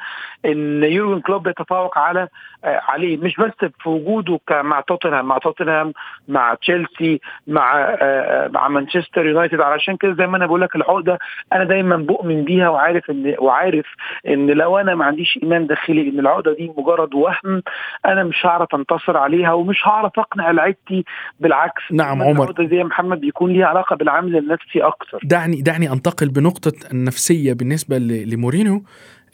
إن 0.46 0.84
يورجن 0.84 1.22
كلوب 1.22 1.44
بيتفوق 1.44 1.98
على 1.98 2.28
آه، 2.64 2.82
عليه. 2.88 3.18
مش 3.18 3.36
بس 3.36 3.52
في 3.80 3.90
وجوده 3.90 4.40
مع 4.52 4.82
توتنهام. 4.82 5.26
مع 5.26 5.38
توتنهام 5.38 5.94
مع 6.28 6.54
تشيلسي 6.54 7.20
مع 7.48 7.96
آه، 8.02 8.48
مع 8.48 8.68
مانشستر 8.68 9.26
يونايتد. 9.26 9.62
علشان 9.62 9.98
كده 9.98 10.14
زي 10.14 10.28
ما 10.28 10.38
أنا 10.38 10.46
بقول 10.46 10.62
لك 10.62 10.76
العقدة 10.76 11.20
أنا 11.54 11.64
دايما 11.64 11.96
بؤمن 11.98 12.44
بيها 12.44 12.70
وعارف 12.70 13.10
ان 13.10 13.36
وعارف 13.40 13.86
إن 14.28 14.48
لو 14.52 14.78
أنا 14.78 14.96
ما 14.96 15.06
عنديش 15.06 15.40
إيمان 15.44 15.68
داخلي 15.68 16.10
إن 16.10 16.20
العقدة 16.20 16.54
دي 16.54 16.72
مجرد 16.78 17.14
وهم 17.16 17.64
أنا 18.06 18.24
مش 18.24 18.46
هعرف 18.54 18.76
انتصر 18.76 19.18
عليها 19.18 19.54
ومش 19.54 19.88
هعرف 19.88 20.12
اقنع 20.20 20.52
لعيبتي 20.52 21.06
بالعكس. 21.40 21.82
نعم 21.92 22.22
عمر. 22.22 22.68
زي 22.70 22.84
محمد 22.84 23.20
بيكون 23.20 23.54
ليه 23.54 23.66
علاقة 23.66 23.96
بالعامل 23.96 24.38
النفسي 24.38 24.82
أكتر. 24.82 25.20
دعني 25.24 25.62
دعني 25.62 25.92
أنتقل 25.92 26.30
بنقطة 26.30 26.74
النفسيه 26.92 27.54
بالنسبة 27.54 27.98
لمورينو 27.98 28.84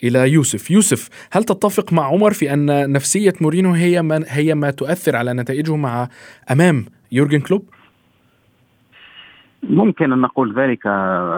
إلى 0.04 0.32
يوسف. 0.32 0.72
يوسف 0.72 1.10
هل 1.32 1.44
تتفق 1.44 1.94
مع 1.94 2.04
عمر 2.04 2.32
في 2.34 2.54
أن 2.54 2.92
نفسية 2.92 3.34
مورينو 3.42 3.72
هي 3.74 4.02
ما 4.02 4.24
هي 4.28 4.56
ما 4.56 4.72
تؤثر 4.72 5.16
على 5.16 5.34
نتائجه 5.34 5.76
مع 5.76 6.08
أمام 6.52 6.86
يورجن 7.12 7.40
كلوب؟ 7.40 7.70
ممكن 9.64 10.14
أن 10.14 10.22
نقول 10.22 10.60
ذلك 10.60 10.88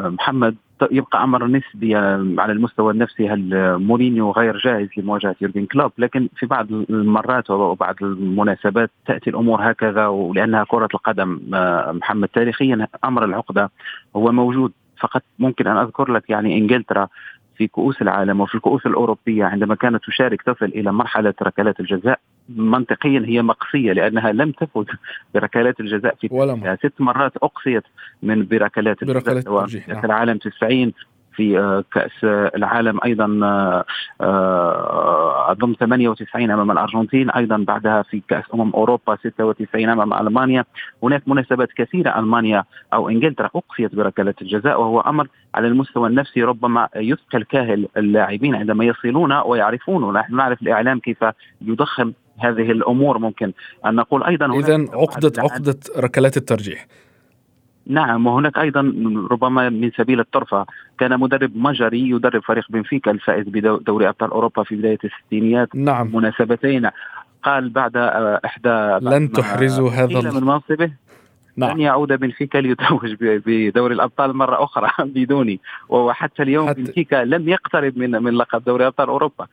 محمد. 0.06 0.56
يبقى 0.92 1.24
أمر 1.24 1.48
نسبي 1.48 1.96
على 1.96 2.52
المستوى 2.52 2.94
النفسي. 2.94 3.30
هل 3.30 3.78
مورينيو 3.78 4.32
غير 4.32 4.58
جاهز 4.58 4.88
لمواجهة 4.98 5.36
يورجن 5.42 5.66
كلوب؟ 5.66 5.92
لكن 5.98 6.30
في 6.36 6.46
بعض 6.46 6.72
المرات 6.72 7.50
وبعض 7.50 7.96
المناسبات 8.02 8.92
تأتي 9.06 9.30
الأمور 9.30 9.72
هكذا 9.72 10.08
ولأنها 10.08 10.64
كرة 10.64 10.90
القدم 10.94 11.40
آه، 11.54 11.92
محمد. 11.92 12.28
تاريخيا 12.28 12.88
أمر 13.06 13.26
العقدة 13.26 13.72
هو 14.16 14.32
موجود 14.32 14.72
فقط 15.00 15.24
ممكن 15.40 15.68
أن 15.68 15.78
أذكر 15.78 16.12
لك 16.12 16.30
يعني 16.30 16.58
إنجلترا 16.58 17.08
في 17.62 17.68
كؤوس 17.68 18.01
العالم 18.01 18.41
وفي 18.41 18.56
الكؤوس 18.56 18.86
الأوروبية 18.86 19.46
عندما 19.46 19.75
كانت 19.75 20.06
تشارك 20.06 20.41
تصل 20.41 20.65
إلى 20.65 20.91
مرحلة 20.91 21.34
ركلات 21.41 21.80
الجزاء 21.80 22.20
منطقيا 22.50 23.24
هي 23.25 23.41
مقصية 23.41 23.94
لأنها 23.94 24.32
لم 24.32 24.51
تفز 24.51 24.86
بركلات 25.34 25.80
الجزاء 25.80 26.15
في 26.15 26.27
ست 26.84 27.01
مرات 27.01 27.38
أقصيت 27.38 27.84
من 28.24 28.46
بركلات 28.46 29.03
الجزاء. 29.03 30.00
في 30.00 30.06
العالم 30.06 30.38
90 30.38 30.94
في 31.36 31.84
كأس 31.94 32.24
العالم 32.56 33.00
أيضا 33.06 33.26
اظن 35.52 35.76
98 35.80 36.52
أمام 36.52 36.72
الأرجنتين 36.72 37.30
أيضا 37.30 37.58
بعدها 37.58 38.02
في 38.02 38.22
كأس 38.28 38.44
أمم 38.54 38.72
أوروبا 38.74 39.16
96 39.16 39.90
أمام 39.90 40.14
ألمانيا. 40.14 40.66
هناك 41.04 41.28
مناسبات 41.28 41.70
كثيرة 41.76 42.20
ألمانيا 42.20 42.64
أو 42.94 43.10
إنجلترا 43.10 43.50
اقصيت 43.56 43.96
بركلة 43.96 44.34
الجزاء 44.42 44.82
وهو 44.82 45.00
أمر 45.00 45.28
على 45.56 45.68
المستوى 45.68 46.10
النفسي 46.10 46.44
ربما 46.44 46.88
يثقل 46.96 47.44
كاهل 47.44 47.88
اللاعبين 47.98 48.56
عندما 48.56 48.86
يصلون 48.86 49.34
ويعرفون. 49.34 50.04
ونحن 50.04 50.36
نعرف 50.36 50.62
الإعلام 50.62 51.00
كيف 51.00 51.18
يضخم 51.62 52.14
هذه 52.40 52.72
الأمور. 52.72 53.18
ممكن 53.18 53.54
أن 53.86 53.96
نقول 53.96 54.24
أيضا 54.24 54.60
اذا 54.60 54.86
عقده 54.94 55.32
عقدة 55.38 55.78
ركلات 55.98 56.38
الترجيح. 56.38 56.86
نعم 57.88 58.28
وهناك 58.28 58.58
أيضا 58.58 58.82
ربما 59.32 59.70
من 59.70 59.92
سبيل 59.98 60.20
الطرفه 60.20 60.66
كان 61.00 61.20
مدرب 61.20 61.58
مجري 61.58 62.10
يدرب 62.10 62.44
فريق 62.44 62.66
بنفيكا 62.70 63.12
الفائز 63.12 63.46
بدوري 63.48 64.10
أبطال 64.10 64.32
أوروبا 64.32 64.64
في 64.64 64.76
بداية 64.76 65.00
الستينيات. 65.04 65.76
نعم. 65.76 66.16
مناسبتين. 66.16 66.90
قال 67.44 67.70
بعد 67.70 67.98
احدى 68.46 69.00
لن 69.02 69.32
تحرزوا 69.32 69.90
هذا 69.90 70.32
من 70.32 70.44
منصبه 70.44 70.92
نعم. 71.58 71.72
لن 71.72 71.80
يعود 71.80 72.14
بنفيكا 72.14 72.58
ليتوج 72.58 73.16
بدوري 73.20 73.94
الأبطال 73.94 74.38
مرة 74.38 74.64
أخرى 74.64 74.90
بدوني 75.16 75.60
وحتى 75.90 76.44
اليوم 76.44 76.70
حتى... 76.70 76.82
بنفيكا 76.82 77.16
لم 77.16 77.50
يقترب 77.50 77.98
من 77.98 78.12
من 78.12 78.34
لقب 78.34 78.64
دوري 78.64 78.88
أبطال 78.88 79.08
أوروبا. 79.08 79.48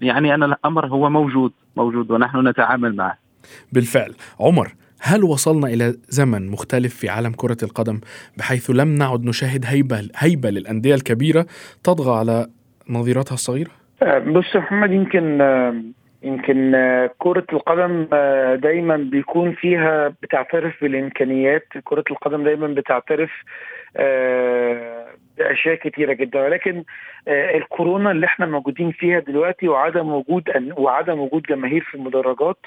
يعني 0.00 0.34
أن 0.34 0.42
الأمر 0.42 0.86
هو 0.86 1.10
موجود 1.10 1.52
موجود 1.76 2.10
ونحن 2.10 2.48
نتعامل 2.48 2.96
معه. 2.96 3.18
بالفعل. 3.72 4.14
عمر 4.40 4.74
هل 5.02 5.24
وصلنا 5.24 5.66
إلى 5.66 5.94
زمن 6.08 6.50
مختلف 6.50 6.94
في 6.94 7.08
عالم 7.08 7.32
كرة 7.36 7.56
القدم 7.62 8.00
بحيث 8.38 8.70
لم 8.70 8.94
نعد 8.94 9.24
نشاهد 9.24 9.64
هيبه 9.66 10.08
هيبة 10.16 10.50
للأندية 10.50 10.94
الكبيرة 10.94 11.46
تطغى 11.84 12.18
على 12.18 12.46
نظيرتها 12.88 13.34
الصغيرة؟ 13.34 13.70
بص 14.26 14.54
يا 14.54 14.60
محمد 14.60 14.92
يمكن 14.92 15.40
يمكن 16.22 16.72
كرة 17.18 17.46
القدم 17.52 18.06
دايما 18.62 18.96
بيكون 18.96 19.52
فيها 19.52 20.08
بتعترف 20.22 20.74
بالإمكانيات 20.82 21.66
كرة 21.84 22.04
القدم 22.10 22.44
دايما 22.44 22.66
بتعترف 22.66 23.30
بأشياء 25.38 25.74
كتيرة 25.74 26.12
جدا 26.12 26.40
ولكن 26.40 26.84
الكورونا 27.28 28.10
اللي 28.10 28.26
إحنا 28.26 28.46
موجودين 28.46 28.92
فيها 28.92 29.18
دلوقتي 29.20 29.68
وعدم 29.68 30.08
وجود 30.12 30.42
وعدم 30.76 31.20
وجود 31.20 31.42
جماهير 31.42 31.80
في 31.90 31.94
المدرجات 31.94 32.58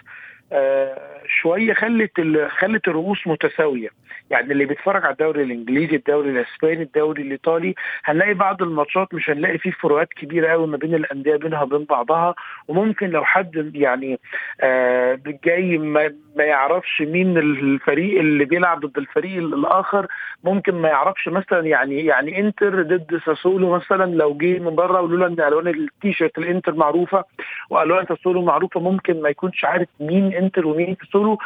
شوية 1.27 1.74
خلت 1.74 2.12
خلت 2.60 2.88
الرؤوس 2.88 3.27
متساوية. 3.27 3.89
يعني 4.29 4.51
اللي 4.51 4.65
بيتفرج 4.65 5.03
على 5.05 5.12
الدوري 5.12 5.43
الإنجليزي 5.43 5.95
الدوري 5.95 6.29
الإسباني 6.29 6.81
الدوري 6.83 7.22
الإيطالي 7.22 7.75
هنلاقي 8.05 8.33
بعض 8.33 8.62
الماتشات 8.62 9.13
مش 9.13 9.29
هنلاقي 9.29 9.57
فيه 9.57 9.72
فروقات 9.72 10.07
كبيرة 10.13 10.48
قوي 10.48 10.67
ما 10.67 10.77
بين 10.77 10.95
الأندية 10.95 11.36
بينها 11.36 11.62
وبين 11.63 11.83
بعضها. 11.86 12.36
وممكن 12.67 13.10
لو 13.10 13.25
حد 13.25 13.72
يعني 13.75 14.19
آه 14.62 15.19
جاي 15.45 15.77
ما, 15.77 16.13
ما 16.36 16.43
يعرفش 16.43 17.01
مين 17.01 17.38
الفريق 17.38 18.19
اللي 18.19 18.45
بيلعب 18.45 18.79
ضد 18.79 18.98
الفريق 18.98 19.38
الآخر 19.38 20.07
ممكن 20.43 20.75
ما 20.75 20.89
يعرفش 20.89 21.27
مثلا 21.27 21.60
يعني 21.67 22.05
يعني 22.05 22.39
إنتر 22.39 22.81
ضد 22.81 23.22
ساسولو 23.25 23.69
مثلا 23.75 24.15
لو 24.15 24.38
جه 24.38 24.60
من 24.60 24.75
بره 24.75 25.01
ولولا 25.01 25.27
إن 25.27 25.41
ألوان 25.48 25.67
التيشيرت 25.67 26.38
الإنتر 26.38 26.74
معروفة 26.74 27.24
وألوان 27.69 28.05
ساسولو 28.05 28.41
معروفة 28.41 28.79
ممكن 28.79 29.22
ما 29.22 29.29
يكونش 29.29 29.65
عارف 29.65 29.88
مين 30.00 30.33
انتر 30.43 30.67
ومين 30.67 30.97
ساسولو 31.05 31.38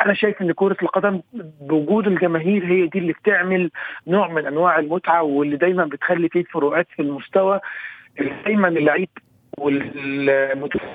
أنا 0.00 0.14
شايف 0.14 0.42
إن 0.42 0.52
كرة 0.52 0.76
القدم 0.82 1.20
بوجود 1.60 2.06
الجماهير 2.06 2.64
هي 2.66 2.86
دي 2.86 2.98
اللي 2.98 3.12
بتعمل 3.12 3.70
نوع 4.06 4.28
من 4.28 4.46
أنواع 4.46 4.78
المتعة 4.78 5.22
واللي 5.22 5.56
دايما 5.56 5.84
بتخلي 5.84 6.28
فيه 6.28 6.44
فروقات 6.44 6.86
في 6.96 7.02
المستوى. 7.02 7.60
دايما 8.44 8.68
اللعيب 8.68 9.08
والمتفقين 9.58 10.94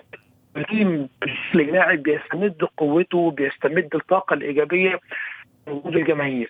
اللاعب 1.55 2.03
بيستمد 2.03 2.63
قوته 2.77 3.31
بيستمد 3.31 3.89
الطاقة 3.95 4.33
الإيجابية. 4.33 4.99
وجود 5.67 5.95
الجماهير. 5.95 6.49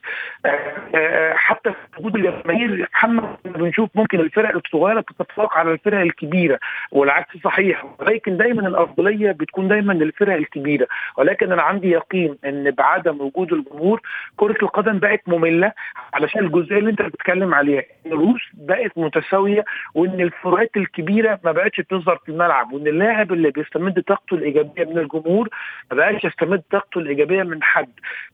حتى 1.34 1.72
في 1.72 2.00
وجود 2.00 2.16
الجماهير 2.16 2.88
محمد 2.94 3.36
بنشوف 3.46 3.90
ممكن 3.96 4.20
الفرق 4.20 4.56
الصغيرة 4.56 5.02
تتفوق 5.02 5.58
على 5.58 5.72
الفرق 5.72 6.00
الكبيرة 6.00 6.60
والعكس 6.92 7.38
صحيح. 7.44 7.86
ولكن 8.00 8.38
دايما 8.38 8.68
الأفضلية 8.68 9.32
بتكون 9.32 9.68
دايما 9.68 9.94
للفرق 9.94 10.34
الكبيرة. 10.36 10.88
ولكن 11.18 11.52
أنا 11.52 11.62
عندي 11.62 11.90
يقين 11.92 12.38
إن 12.46 12.72
بعدم 12.72 13.22
وجود 13.22 13.54
الجمهور 13.54 14.02
كرة 14.38 14.58
القدم 14.64 15.00
بقت 15.00 15.22
مملة 15.28 15.72
علشان 16.14 16.46
الجزئية 16.46 16.78
اللي 16.78 16.90
أنت 16.92 17.02
بتتكلم 17.02 17.54
عليها 17.54 17.84
الروس 18.06 18.42
بقت 18.54 18.92
متساوية 18.98 19.66
وإن 19.96 20.22
الفروقات 20.22 20.78
الكبيرة 20.78 21.40
ما 21.44 21.52
بقتش 21.52 21.82
بتظهر 21.82 22.16
في 22.26 22.30
الملعب 22.30 22.74
وإن 22.74 22.88
اللاعب 22.88 23.34
اللي 23.34 23.52
بيستمد 23.52 24.02
طاقته 24.02 24.36
الإيجابية 24.36 24.86
من 24.86 24.98
الجمهور 24.98 25.50
ما 25.92 25.98
بقاش 25.98 26.24
يستمد 26.24 26.62
طاقته 26.72 27.00
الإيجابية 27.00 27.44
من 27.44 27.64
حد. 27.64 27.90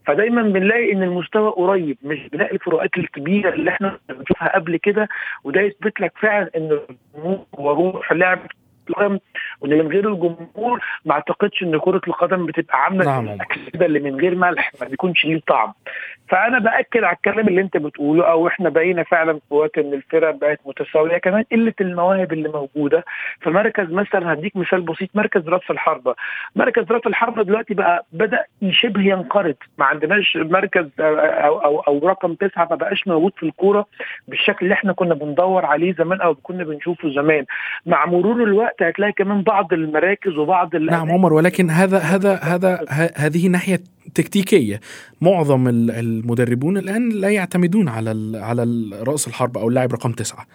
فدايما 0.06 0.41
بنلاقي 0.67 0.93
إن 0.93 1.03
المستوى 1.03 1.49
قريب 1.49 1.97
مش 2.03 2.30
بنلاقي 2.32 2.56
الفروقات 2.56 2.97
الكبيرة 2.97 3.53
اللي 3.53 3.71
إحنا 3.71 3.99
بنشوفها 4.10 4.56
قبل 4.56 4.77
كده 4.77 5.08
وده 5.43 5.62
يثبت 5.62 6.01
لك 6.01 6.13
فعلا 6.21 6.49
إن 6.56 6.80
وروح 7.53 8.13
لعب 8.13 8.39
وإن 9.62 9.70
من 9.78 9.88
غير 9.88 10.10
الجمهور 10.10 10.80
ما 11.06 11.13
أعتقدش 11.13 11.63
إن 11.63 11.78
كرة 11.80 12.02
القدم 12.08 12.46
بتبقى 12.46 12.84
عاملة 12.84 13.06
نعم. 13.06 13.28
الاكل 13.30 13.62
كده 13.74 13.86
اللي 13.86 14.00
من 14.00 14.20
غير 14.20 14.36
ملح 14.36 14.72
ما 14.82 14.88
بيكونش 14.88 15.26
ليه 15.26 15.41
طعم. 15.48 15.74
فأنا 16.30 16.60
بأكد 16.60 17.04
على 17.04 17.15
الكلام 17.15 17.48
اللي 17.48 17.62
أنت 17.62 17.78
بتقوله 17.78 18.24
أو 18.32 18.48
إحنا 18.48 18.70
بقينا 18.70 19.04
فعلا 19.04 19.34
في 19.34 19.54
وقت 19.54 19.78
إن 19.78 19.93
الفرق 19.93 20.36
بقت 20.36 20.60
متساوية 20.65 21.17
كمان 21.17 21.43
قلة 21.52 21.74
المواهب 21.82 22.34
اللي 22.34 22.50
موجودة. 22.50 23.06
فمركز 23.41 23.91
مثلا 23.91 24.34
هديك 24.34 24.56
مثال 24.56 24.82
بسيط 24.82 25.10
مركز 25.15 25.50
رأس 25.50 25.62
الحربة. 25.72 26.15
مركز 26.56 26.91
رأس 26.91 27.08
الحربة 27.08 27.43
دلوقتي 27.43 27.74
بقى 27.74 28.06
بدأ 28.12 28.43
شبه 28.70 29.02
ينقرض. 29.02 29.56
ما 29.78 29.86
عندناش 29.86 30.38
مركز 30.38 30.86
أو 31.00 31.58
أو, 31.60 31.80
أو 31.80 32.08
رقم 32.08 32.34
تسعة 32.34 32.67
ما 32.70 32.76
بقاش 32.76 33.08
موجود 33.08 33.32
في 33.38 33.43
الكورة 33.43 33.86
بالشكل 34.28 34.58
اللي 34.65 34.74
إحنا 34.74 34.93
كنا 34.93 35.13
بندور 35.13 35.65
عليه 35.65 35.93
زمان 35.93 36.22
أو 36.22 36.36
كنا 36.36 36.63
بنشوفه 36.63 37.10
زمان. 37.10 37.46
مع 37.86 38.06
مرور 38.06 38.43
الوقت 38.43 38.84
هتلاقي 38.84 39.12
كمان 39.13 39.41
بعض 39.47 39.73
المراكز 39.73 40.38
وبعض 40.38 40.75
نعم 40.75 41.12
عمر 41.12 41.33
ولكن 41.33 41.69
هذا 41.69 41.97
هذا 41.97 42.33
هذا 42.51 42.71
هذه 43.15 43.47
ناحية 43.47 43.79
تكتيكية. 44.15 44.79
معظم 45.21 45.67
المدربون 45.67 46.77
الآن 46.77 47.10
لا 47.10 47.29
يعتمدون 47.29 47.89
على 47.89 48.12
على 48.49 48.63
رأس 49.07 49.27
الحرب 49.27 49.57
أو 49.57 49.69
اللاعب 49.69 49.93
رقم 49.93 50.12
تسعة. 50.12 50.45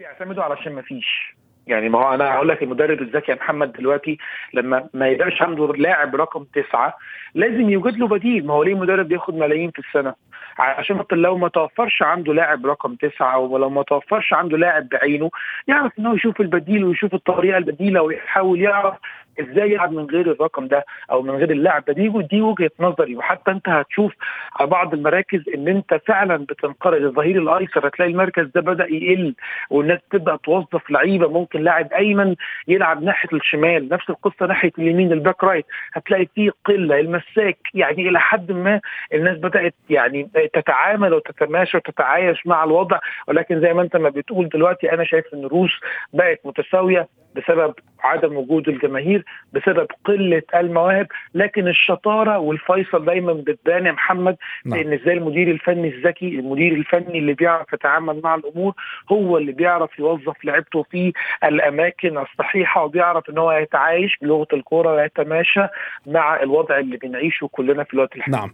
يعتمدوا 0.00 0.42
علشان 0.42 0.72
ما 0.72 0.82
فيش. 0.82 1.34
يعني 1.66 1.88
ما 1.88 1.98
هو 1.98 2.14
أنا 2.14 2.24
هقول 2.34 2.48
لك 2.48 2.62
المدرب 2.62 3.02
الذكي 3.02 3.32
يا 3.32 3.36
محمد 3.36 3.72
دلوقتي 3.72 4.18
لما 4.54 4.88
ما 4.94 5.08
يبقاش 5.08 5.42
عنده 5.42 5.66
لاعب 5.66 6.16
رقم 6.16 6.44
تسعة 6.54 6.94
لازم 7.34 7.70
يوجد 7.70 7.96
له 7.98 8.08
بديل. 8.08 8.46
ما 8.46 8.54
هو 8.54 8.62
ليه 8.62 8.74
مدرب 8.74 9.08
بياخد 9.08 9.34
ملايين 9.34 9.70
في 9.70 9.78
السنة؟ 9.78 10.14
عشان 10.58 11.04
لو 11.12 11.38
ما 11.38 11.48
توفرش 11.48 12.02
عنده 12.02 12.34
لاعب 12.34 12.66
رقم 12.66 12.94
تسعة 12.94 13.38
ولو 13.38 13.70
ما 13.70 13.82
توفرش 13.82 14.32
عنده 14.32 14.58
لاعب 14.58 14.88
بعينه 14.88 15.30
يعرف 15.68 15.98
ان 15.98 16.06
هو 16.06 16.14
يشوف 16.14 16.40
البديل 16.40 16.84
ويشوف 16.84 17.14
الطريقة 17.14 17.58
البديلة 17.58 18.02
ويحاول 18.02 18.60
يعرف 18.60 18.94
إزاي 19.40 19.72
يلعب 19.72 19.92
من 19.92 20.04
غير 20.04 20.30
الرقم 20.30 20.66
ده 20.66 20.84
أو 21.10 21.22
من 21.22 21.30
غير 21.30 21.50
اللاعب 21.50 21.84
ده 21.84 21.92
دي؟ 21.92 22.08
دي 22.30 22.40
وجهة 22.40 22.70
نظري. 22.80 23.16
وحتى 23.16 23.50
انت 23.50 23.68
هتشوف 23.68 24.12
على 24.60 24.70
بعض 24.70 24.94
المراكز 24.94 25.48
ان 25.54 25.68
انت 25.68 26.00
فعلا 26.06 26.36
بتنقرض. 26.36 27.02
الظهير 27.02 27.38
الايسر 27.42 27.88
هتلاقي 27.88 28.10
المركز 28.10 28.46
ده 28.54 28.60
بدأ 28.60 28.86
يقل 28.90 29.34
والناس 29.70 30.00
تبدا 30.10 30.36
توظف 30.36 30.90
لعيبة. 30.90 31.28
ممكن 31.28 31.60
لاعب 31.60 31.92
أيمن 31.92 32.34
يلعب 32.68 33.02
ناحية 33.02 33.28
الشمال 33.32 33.88
نفس 33.88 34.10
القصة 34.10 34.46
ناحية 34.46 34.72
اليمين 34.78 35.12
ال 35.12 35.18
back 35.18 35.44
right. 35.44 35.66
هتلاقي 35.92 36.26
فيه 36.34 36.50
قلة 36.64 37.00
المساك. 37.00 37.58
يعني 37.74 38.08
إلى 38.08 38.20
حد 38.20 38.52
ما 38.52 38.80
الناس 39.14 39.38
بدأت 39.38 39.74
يعني 39.90 40.30
تتعامل 40.52 41.14
وتتماشى 41.14 41.76
وتتعايش 41.76 42.46
مع 42.46 42.64
الوضع. 42.64 42.98
ولكن 43.28 43.60
زي 43.60 43.72
ما 43.74 43.82
انت 43.82 43.96
ما 43.96 44.08
بتقول 44.08 44.48
دلوقتي 44.48 44.92
أنا 44.92 45.04
شايف 45.04 45.24
إن 45.34 45.44
الروس 45.44 45.80
بقت 46.12 46.40
متساوية. 46.44 47.08
بسبب 47.34 47.74
عدم 48.04 48.36
وجود 48.36 48.68
الجماهير 48.68 49.24
بسبب 49.52 49.86
قلة 50.04 50.42
المواهب 50.54 51.06
لكن 51.34 51.68
الشطارة 51.68 52.38
والفيصل 52.38 53.04
دايما 53.04 53.32
بتبان 53.32 53.86
يا 53.86 53.92
محمد 53.92 54.36
نعم. 54.64 54.80
لأن 54.80 54.92
إزاي 54.92 55.14
المدير 55.14 55.50
الفني 55.50 55.88
الذكي 55.88 56.28
المدير 56.28 56.72
الفني 56.72 57.18
اللي 57.18 57.34
بيعرف 57.34 57.72
يتعامل 57.72 58.20
مع 58.24 58.34
الأمور 58.34 58.74
هو 59.12 59.38
اللي 59.38 59.52
بيعرف 59.52 59.98
يوظف 59.98 60.44
لعيبته 60.44 60.82
في 60.82 61.12
الأماكن 61.44 62.18
الصحيحة 62.18 62.84
وبيعرف 62.84 63.30
إن 63.30 63.38
هو 63.38 63.52
يتعايش 63.52 64.16
بلغة 64.22 64.48
الكورة 64.52 64.94
ويتماشى 64.94 65.66
مع 66.06 66.42
الوضع 66.42 66.78
اللي 66.78 66.96
بنعيشه 66.96 67.48
كلنا 67.52 67.84
في 67.84 67.94
الوقت 67.94 68.16
الحالي 68.16 68.36
نعم 68.36 68.52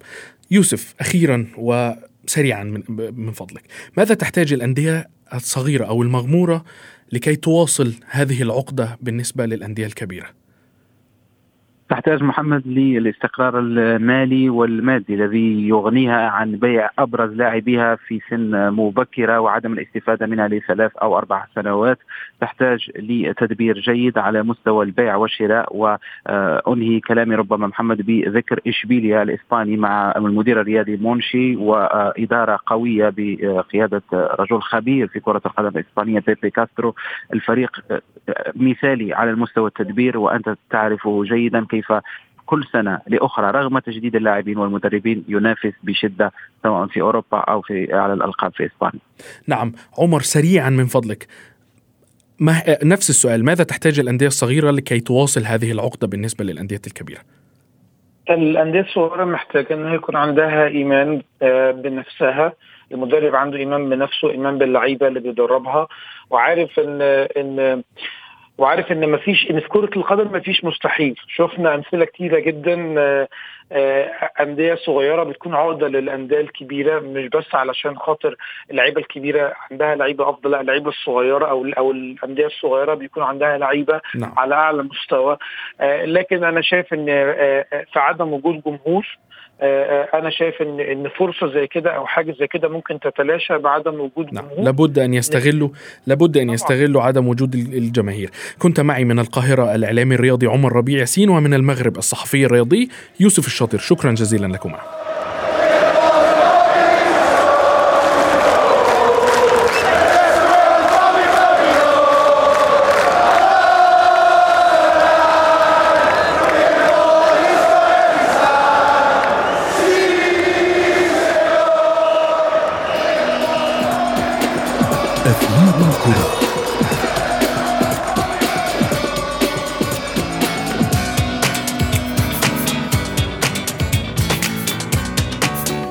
يوسف 0.51 0.95
أخيرا 1.01 1.47
وسريعا 2.29 2.83
من 2.89 3.33
فضلك. 3.33 3.63
ماذا 3.97 4.15
تحتاج 4.15 4.53
الأندية 4.53 5.09
الصغيرة 5.35 5.85
أو 5.85 6.03
المغمورة 6.03 6.65
لكي 7.13 7.37
تواصل 7.37 7.95
هذه 8.11 8.43
العقدة 8.43 8.99
بالنسبة 9.01 9.47
للأندية 9.47 9.87
الكبيرة؟ 9.87 10.40
تحتاج 11.91 12.23
محمد 12.23 12.63
للاستقرار 12.67 13.59
المالي 13.59 14.51
والمادي 14.51 15.15
الذي 15.15 15.69
يغنيها 15.69 16.29
عن 16.29 16.53
بيع 16.53 16.91
أبرز 16.99 17.33
لاعبيها 17.33 17.95
في 17.95 18.21
سن 18.31 18.71
مبكرة 18.73 19.41
وعدم 19.41 19.73
الاستفادة 19.73 20.27
منها 20.27 20.49
لثلاث 20.49 20.97
أو 20.97 21.19
أربع 21.19 21.45
سنوات. 21.55 21.99
تحتاج 22.41 22.91
لتدبير 22.97 23.79
جيد 23.79 24.19
على 24.19 24.43
مستوى 24.43 24.85
البيع 24.85 25.17
والشراء 25.17 25.77
وأنهي 25.77 27.01
كلامي 27.01 27.35
ربما 27.35 27.67
محمد 27.67 28.07
بذكر 28.07 28.61
إشبيليا 28.67 29.23
الإسباني 29.23 29.77
مع 29.77 30.15
المدير 30.17 30.61
الرياضي 30.61 30.97
مونشي 30.97 31.57
وإدارة 31.57 32.59
قوية 32.67 33.13
بقيادة 33.17 34.03
رجل 34.13 34.61
خبير 34.61 35.07
في 35.07 35.21
كرة 35.21 35.43
القدم 35.47 35.79
الإسبانية 35.79 36.21
بيبي 36.27 36.51
كاسترو. 36.51 36.95
الفريق 37.35 37.71
مثالي 38.57 39.15
على 39.15 39.31
المستوى 39.31 39.69
التدبير 39.69 40.19
وأنت 40.19 40.55
تعرف 40.71 41.09
جيدا 41.09 41.67
كيف 41.71 41.80
كل 42.47 42.65
سنة 42.73 43.01
لأخرى 43.07 43.51
رغم 43.51 43.79
تجديد 43.79 44.17
اللاعبين 44.17 44.59
والمدربين 44.59 45.25
ينافس 45.29 45.73
بشدة 45.83 46.33
سواء 46.63 46.87
في 46.87 47.01
أوروبا 47.01 47.39
أو 47.39 47.63
في 47.63 47.93
على 47.93 48.13
الألقاب 48.13 48.53
في 48.55 48.67
إسبانيا. 48.67 49.01
نعم، 49.47 49.73
عمر 49.99 50.21
سريعا 50.21 50.71
من 50.71 50.87
فضلك. 50.87 51.27
ما 52.41 52.63
نفس 52.83 53.11
السؤال، 53.11 53.45
ماذا 53.45 53.65
تحتاج 53.65 54.01
الأندية 54.01 54.27
الصغيرة 54.27 54.71
لكي 54.71 55.01
تواصل 55.01 55.45
هذه 55.45 55.73
العقدة 55.73 56.07
بالنسبة 56.07 56.45
للأندية 56.45 56.81
الكبيرة؟ 56.87 57.21
الأندية 58.31 58.81
الصغيرة 58.81 59.25
محتاجة 59.25 59.75
انها 59.75 59.95
يكون 59.95 60.17
عندها 60.17 60.67
إيمان 60.67 61.23
آه، 61.43 61.71
بنفسها 61.71 62.53
المدرب 62.93 63.35
عنده 63.35 63.59
إيمان 63.59 63.89
بنفسه 63.89 64.31
إيمان 64.31 64.59
باللعيبة 64.59 65.09
اللي 65.09 65.21
بيدربها 65.21 65.89
وعارف 66.31 66.79
ان 66.79 67.01
إن 67.37 67.83
وعارف 68.61 68.93
إن 68.93 69.11
مفيش 69.11 69.51
إن 69.51 69.61
في 69.61 69.69
كره 69.69 69.91
القدم 69.97 70.37
مفيش 70.37 70.65
مستحيل. 70.65 71.15
شفنا 71.29 71.75
أمثلة 71.75 72.05
كتيرة 72.05 72.39
جدا 72.39 72.95
آه، 72.99 73.29
أندية 74.41 74.75
صغيرة 74.75 75.25
بتكون 75.25 75.55
عقدة 75.55 75.89
للأندية 75.89 76.41
الكبيرة 76.41 77.01
مش 77.01 77.29
بس 77.29 77.55
علشان 77.55 77.99
خاطر 77.99 78.37
اللعيبة 78.71 79.01
الكبيرة 79.01 79.55
عندها 79.71 79.95
لعيبة 79.95 80.31
أفضل 80.31 80.51
لا 80.51 80.61
اللعيبة 80.61 80.89
الصغيرة 80.89 81.47
أو 81.47 81.67
أو 81.79 81.91
الأندية 81.91 82.47
الصغيرة 82.47 82.95
بيكون 82.95 83.23
عندها 83.23 83.59
لعيبة 83.59 84.01
نعم. 84.15 84.33
على 84.37 84.55
أعلى 84.55 84.83
مستوى. 84.83 85.37
آه، 85.81 86.05
لكن 86.05 86.45
أنا 86.45 86.61
شايف 86.61 86.95
إن 86.95 87.07
في 87.93 87.99
عدم 87.99 88.33
وجود 88.33 88.63
جمهور 88.67 89.07
آه، 89.63 89.85
آه، 90.15 90.19
أنا 90.19 90.31
شايف 90.31 90.63
إن 90.63 90.81
إن 90.81 91.09
فرصة 91.09 91.55
زي 91.55 91.67
كده 91.67 91.91
أو 91.91 92.07
حاجة 92.07 92.35
زي 92.41 92.47
كده 92.47 92.69
ممكن 92.69 93.01
تتلاشى 93.01 93.59
بعدم 93.59 94.01
وجود 94.01 94.35
نعم. 94.35 94.45
لابد 94.59 94.99
أن 94.99 95.15
يستغلوا 95.15 95.69
لابد 96.07 96.37
أن 96.37 96.51
يستغلوا 96.51 97.03
عدم 97.03 97.29
وجود 97.29 97.55
الجماهير. 97.55 98.31
كنت 98.59 98.81
معي 98.81 99.05
من 99.05 99.19
القاهرة 99.19 99.75
الإعلامي 99.75 100.15
الرياضي 100.15 100.47
عمر 100.47 100.73
ربيع 100.73 100.99
ياسين 100.99 101.29
ومن 101.29 101.55
المغرب 101.55 101.97
الصحفي 101.97 102.45
الرياضي 102.45 102.89
يوسف 103.21 103.47
الشاطر 103.61 103.79
شكرا 103.79 104.13
جزيلا 104.13 104.47
لكما. 104.47 105.10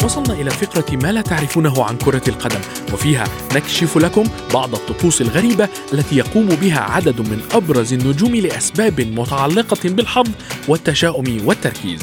وصلنا 0.10 0.41
إلى 0.41 0.50
فقرة 0.50 0.95
ما 0.95 1.12
لا 1.12 1.22
تعرفونه 1.22 1.84
عن 1.84 1.98
كرة 1.98 2.22
القدم 2.28 2.60
وفيها 2.93 3.24
نكشف 3.56 3.98
لكم 3.98 4.24
بعض 4.54 4.76
الطقوس 4.76 5.22
الغريبة 5.22 5.69
التي 5.93 6.17
يقوم 6.17 6.45
بها 6.45 6.80
عدد 6.80 7.22
من 7.22 7.41
أبرز 7.52 7.93
النجوم 7.93 8.36
لأسباب 8.36 9.02
متعلقة 9.02 9.89
بالحظ 9.89 10.28
والتشاؤم 10.67 11.41
والتركيز. 11.45 12.00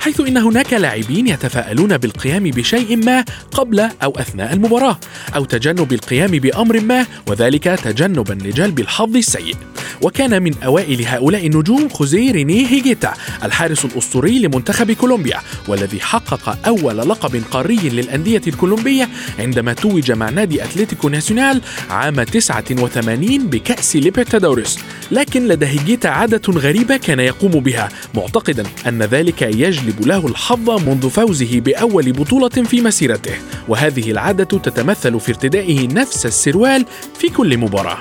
حيث 0.00 0.20
إن 0.20 0.36
هناك 0.36 0.72
لاعبين 0.72 1.26
يتفاءلون 1.26 1.96
بالقيام 1.96 2.42
بشيء 2.42 2.96
ما 2.96 3.24
قبل 3.52 3.80
أو 3.80 4.10
أثناء 4.10 4.52
المباراة 4.52 4.98
أو 5.36 5.44
تجنب 5.44 5.92
القيام 5.92 6.30
بأمر 6.30 6.80
ما 6.80 7.06
وذلك 7.26 7.64
تجنبا 7.64 8.32
لجلب 8.32 8.80
الحظ 8.80 9.16
السيء. 9.16 9.54
وكان 10.02 10.42
من 10.42 10.54
أوائل 10.64 11.06
هؤلاء 11.06 11.46
النجوم 11.46 11.88
خوزيه 11.88 12.32
رينيه 12.32 12.66
هيجيتا 12.66 13.14
الحارس 13.44 13.84
الأسطوري 13.84 14.38
لمنتخب 14.38 14.92
كولومبيا 14.92 15.38
والذي 15.68 16.00
حقق 16.00 16.58
أول 16.66 16.96
لقب 16.96 17.42
قاري 17.50 17.76
للأندية 17.76 18.42
الكولومبية 18.46 19.08
عندما 19.38 19.72
توج 19.72 20.12
مع 20.12 20.30
نادي 20.30 20.64
أتلتيكو 20.64 21.08
ناسيونال 21.08 21.60
عام 21.90 22.22
89 22.22 23.38
بكأس 23.46 23.96
ليبرتادوريس. 23.96 24.78
لكن 25.10 25.48
لدى 25.48 25.66
هيجيتا 25.66 26.08
عادة 26.08 26.52
غريبة 26.52 26.96
كان 26.96 27.20
يقوم 27.20 27.50
بها 27.50 27.88
معتقدا 28.14 28.64
أن 28.86 29.02
ذلك 29.02 29.42
يجلب 29.42 30.06
له 30.06 30.26
الحظ 30.26 30.70
منذ 30.70 31.10
فوزه 31.10 31.60
بأول 31.60 32.12
بطولة 32.12 32.48
في 32.48 32.80
مسيرته. 32.80 33.34
وهذه 33.68 34.10
العادة 34.10 34.58
تتمثل 34.58 35.20
في 35.20 35.28
ارتدائه 35.28 35.88
نفس 35.88 36.26
السروال 36.26 36.86
في 37.18 37.28
كل 37.28 37.58
مباراة. 37.58 38.00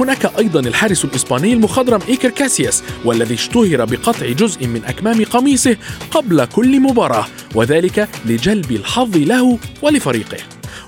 هناك 0.00 0.38
أيضا 0.38 0.60
الحارس 0.60 1.04
الإسباني 1.04 1.52
المخضرم 1.52 2.00
إيكر 2.08 2.30
كاسياس 2.30 2.82
والذي 3.04 3.34
اشتهر 3.34 3.84
بقطع 3.84 4.26
جزء 4.26 4.66
من 4.66 4.84
أكمام 4.84 5.24
قميصه 5.24 5.76
قبل 6.10 6.44
كل 6.44 6.80
مباراة 6.80 7.26
وذلك 7.54 8.08
لجلب 8.26 8.70
الحظ 8.70 9.16
له 9.16 9.58
ولفريقه. 9.82 10.38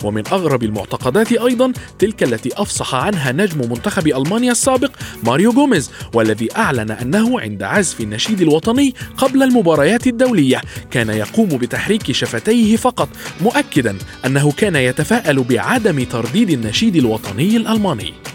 ومن 0.04 0.26
أغرب 0.26 0.62
المعتقدات 0.62 1.32
أيضا 1.32 1.72
تلك 1.98 2.22
التي 2.22 2.50
أفصح 2.56 2.94
عنها 2.94 3.32
نجم 3.32 3.70
منتخب 3.70 4.06
ألمانيا 4.06 4.52
السابق 4.52 4.90
ماريو 5.22 5.52
جوميز 5.52 5.90
والذي 6.14 6.48
أعلن 6.56 6.90
أنه 6.90 7.40
عند 7.40 7.62
عزف 7.62 8.00
النشيد 8.00 8.40
الوطني 8.40 8.94
قبل 9.16 9.42
المباريات 9.42 10.06
الدولية 10.06 10.60
كان 10.90 11.08
يقوم 11.08 11.48
بتحريك 11.48 12.12
شفتيه 12.12 12.76
فقط 12.76 13.08
مؤكدا 13.40 13.98
أنه 14.26 14.52
كان 14.52 14.76
يتفاءل 14.76 15.42
بعدم 15.42 16.04
ترديد 16.04 16.50
النشيد 16.50 16.96
الوطني 16.96 17.56
الألماني. 17.56 18.33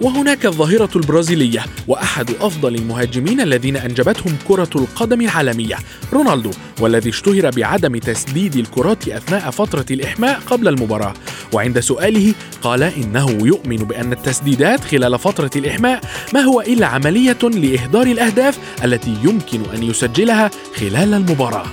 وهناك 0.00 0.46
الظاهرة 0.46 0.90
البرازيلية 0.96 1.64
وأحد 1.88 2.30
أفضل 2.40 2.74
المهاجمين 2.74 3.40
الذين 3.40 3.76
أنجبتهم 3.76 4.36
كرة 4.48 4.70
القدم 4.76 5.20
العالمية 5.20 5.76
رونالدو 6.12 6.50
والذي 6.80 7.10
اشتهر 7.10 7.50
بعدم 7.50 7.96
تسديد 7.96 8.56
الكرات 8.56 9.08
أثناء 9.08 9.50
فترة 9.50 9.86
الإحماء 9.90 10.40
قبل 10.46 10.68
المباراة. 10.68 11.14
وعند 11.52 11.80
سؤاله 11.80 12.34
قال 12.62 12.82
إنه 12.82 13.30
يؤمن 13.30 13.76
بأن 13.76 14.12
التسديدات 14.12 14.84
خلال 14.84 15.18
فترة 15.18 15.50
الإحماء 15.56 16.00
ما 16.34 16.40
هو 16.40 16.60
إلا 16.60 16.86
عملية 16.86 17.38
لإهدار 17.42 18.06
الأهداف 18.06 18.58
التي 18.84 19.16
يمكن 19.24 19.60
أن 19.74 19.82
يسجلها 19.82 20.50
خلال 20.76 21.14
المباراة. 21.14 21.66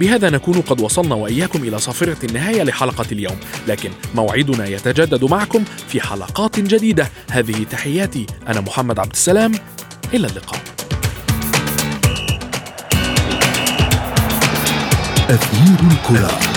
بهذا 0.00 0.30
نكون 0.30 0.60
قد 0.60 0.80
وصلنا 0.80 1.14
وإياكم 1.14 1.62
إلى 1.62 1.78
صافرة 1.78 2.16
النهاية 2.24 2.62
لحلقة 2.62 3.06
اليوم. 3.12 3.36
لكن 3.68 3.90
موعدنا 4.14 4.66
يتجدد 4.66 5.24
معكم 5.24 5.64
في 5.88 6.00
حلقات 6.00 6.60
جديدة. 6.60 7.08
هذه 7.30 7.64
تحياتي 7.70 8.26
أنا 8.48 8.60
محمد 8.60 8.98
عبد 8.98 9.12
السلام. 9.12 9.52
إلى 10.14 10.26
اللقاء. 10.26 10.60
أثير 15.30 15.90
الكرة. 15.90 16.51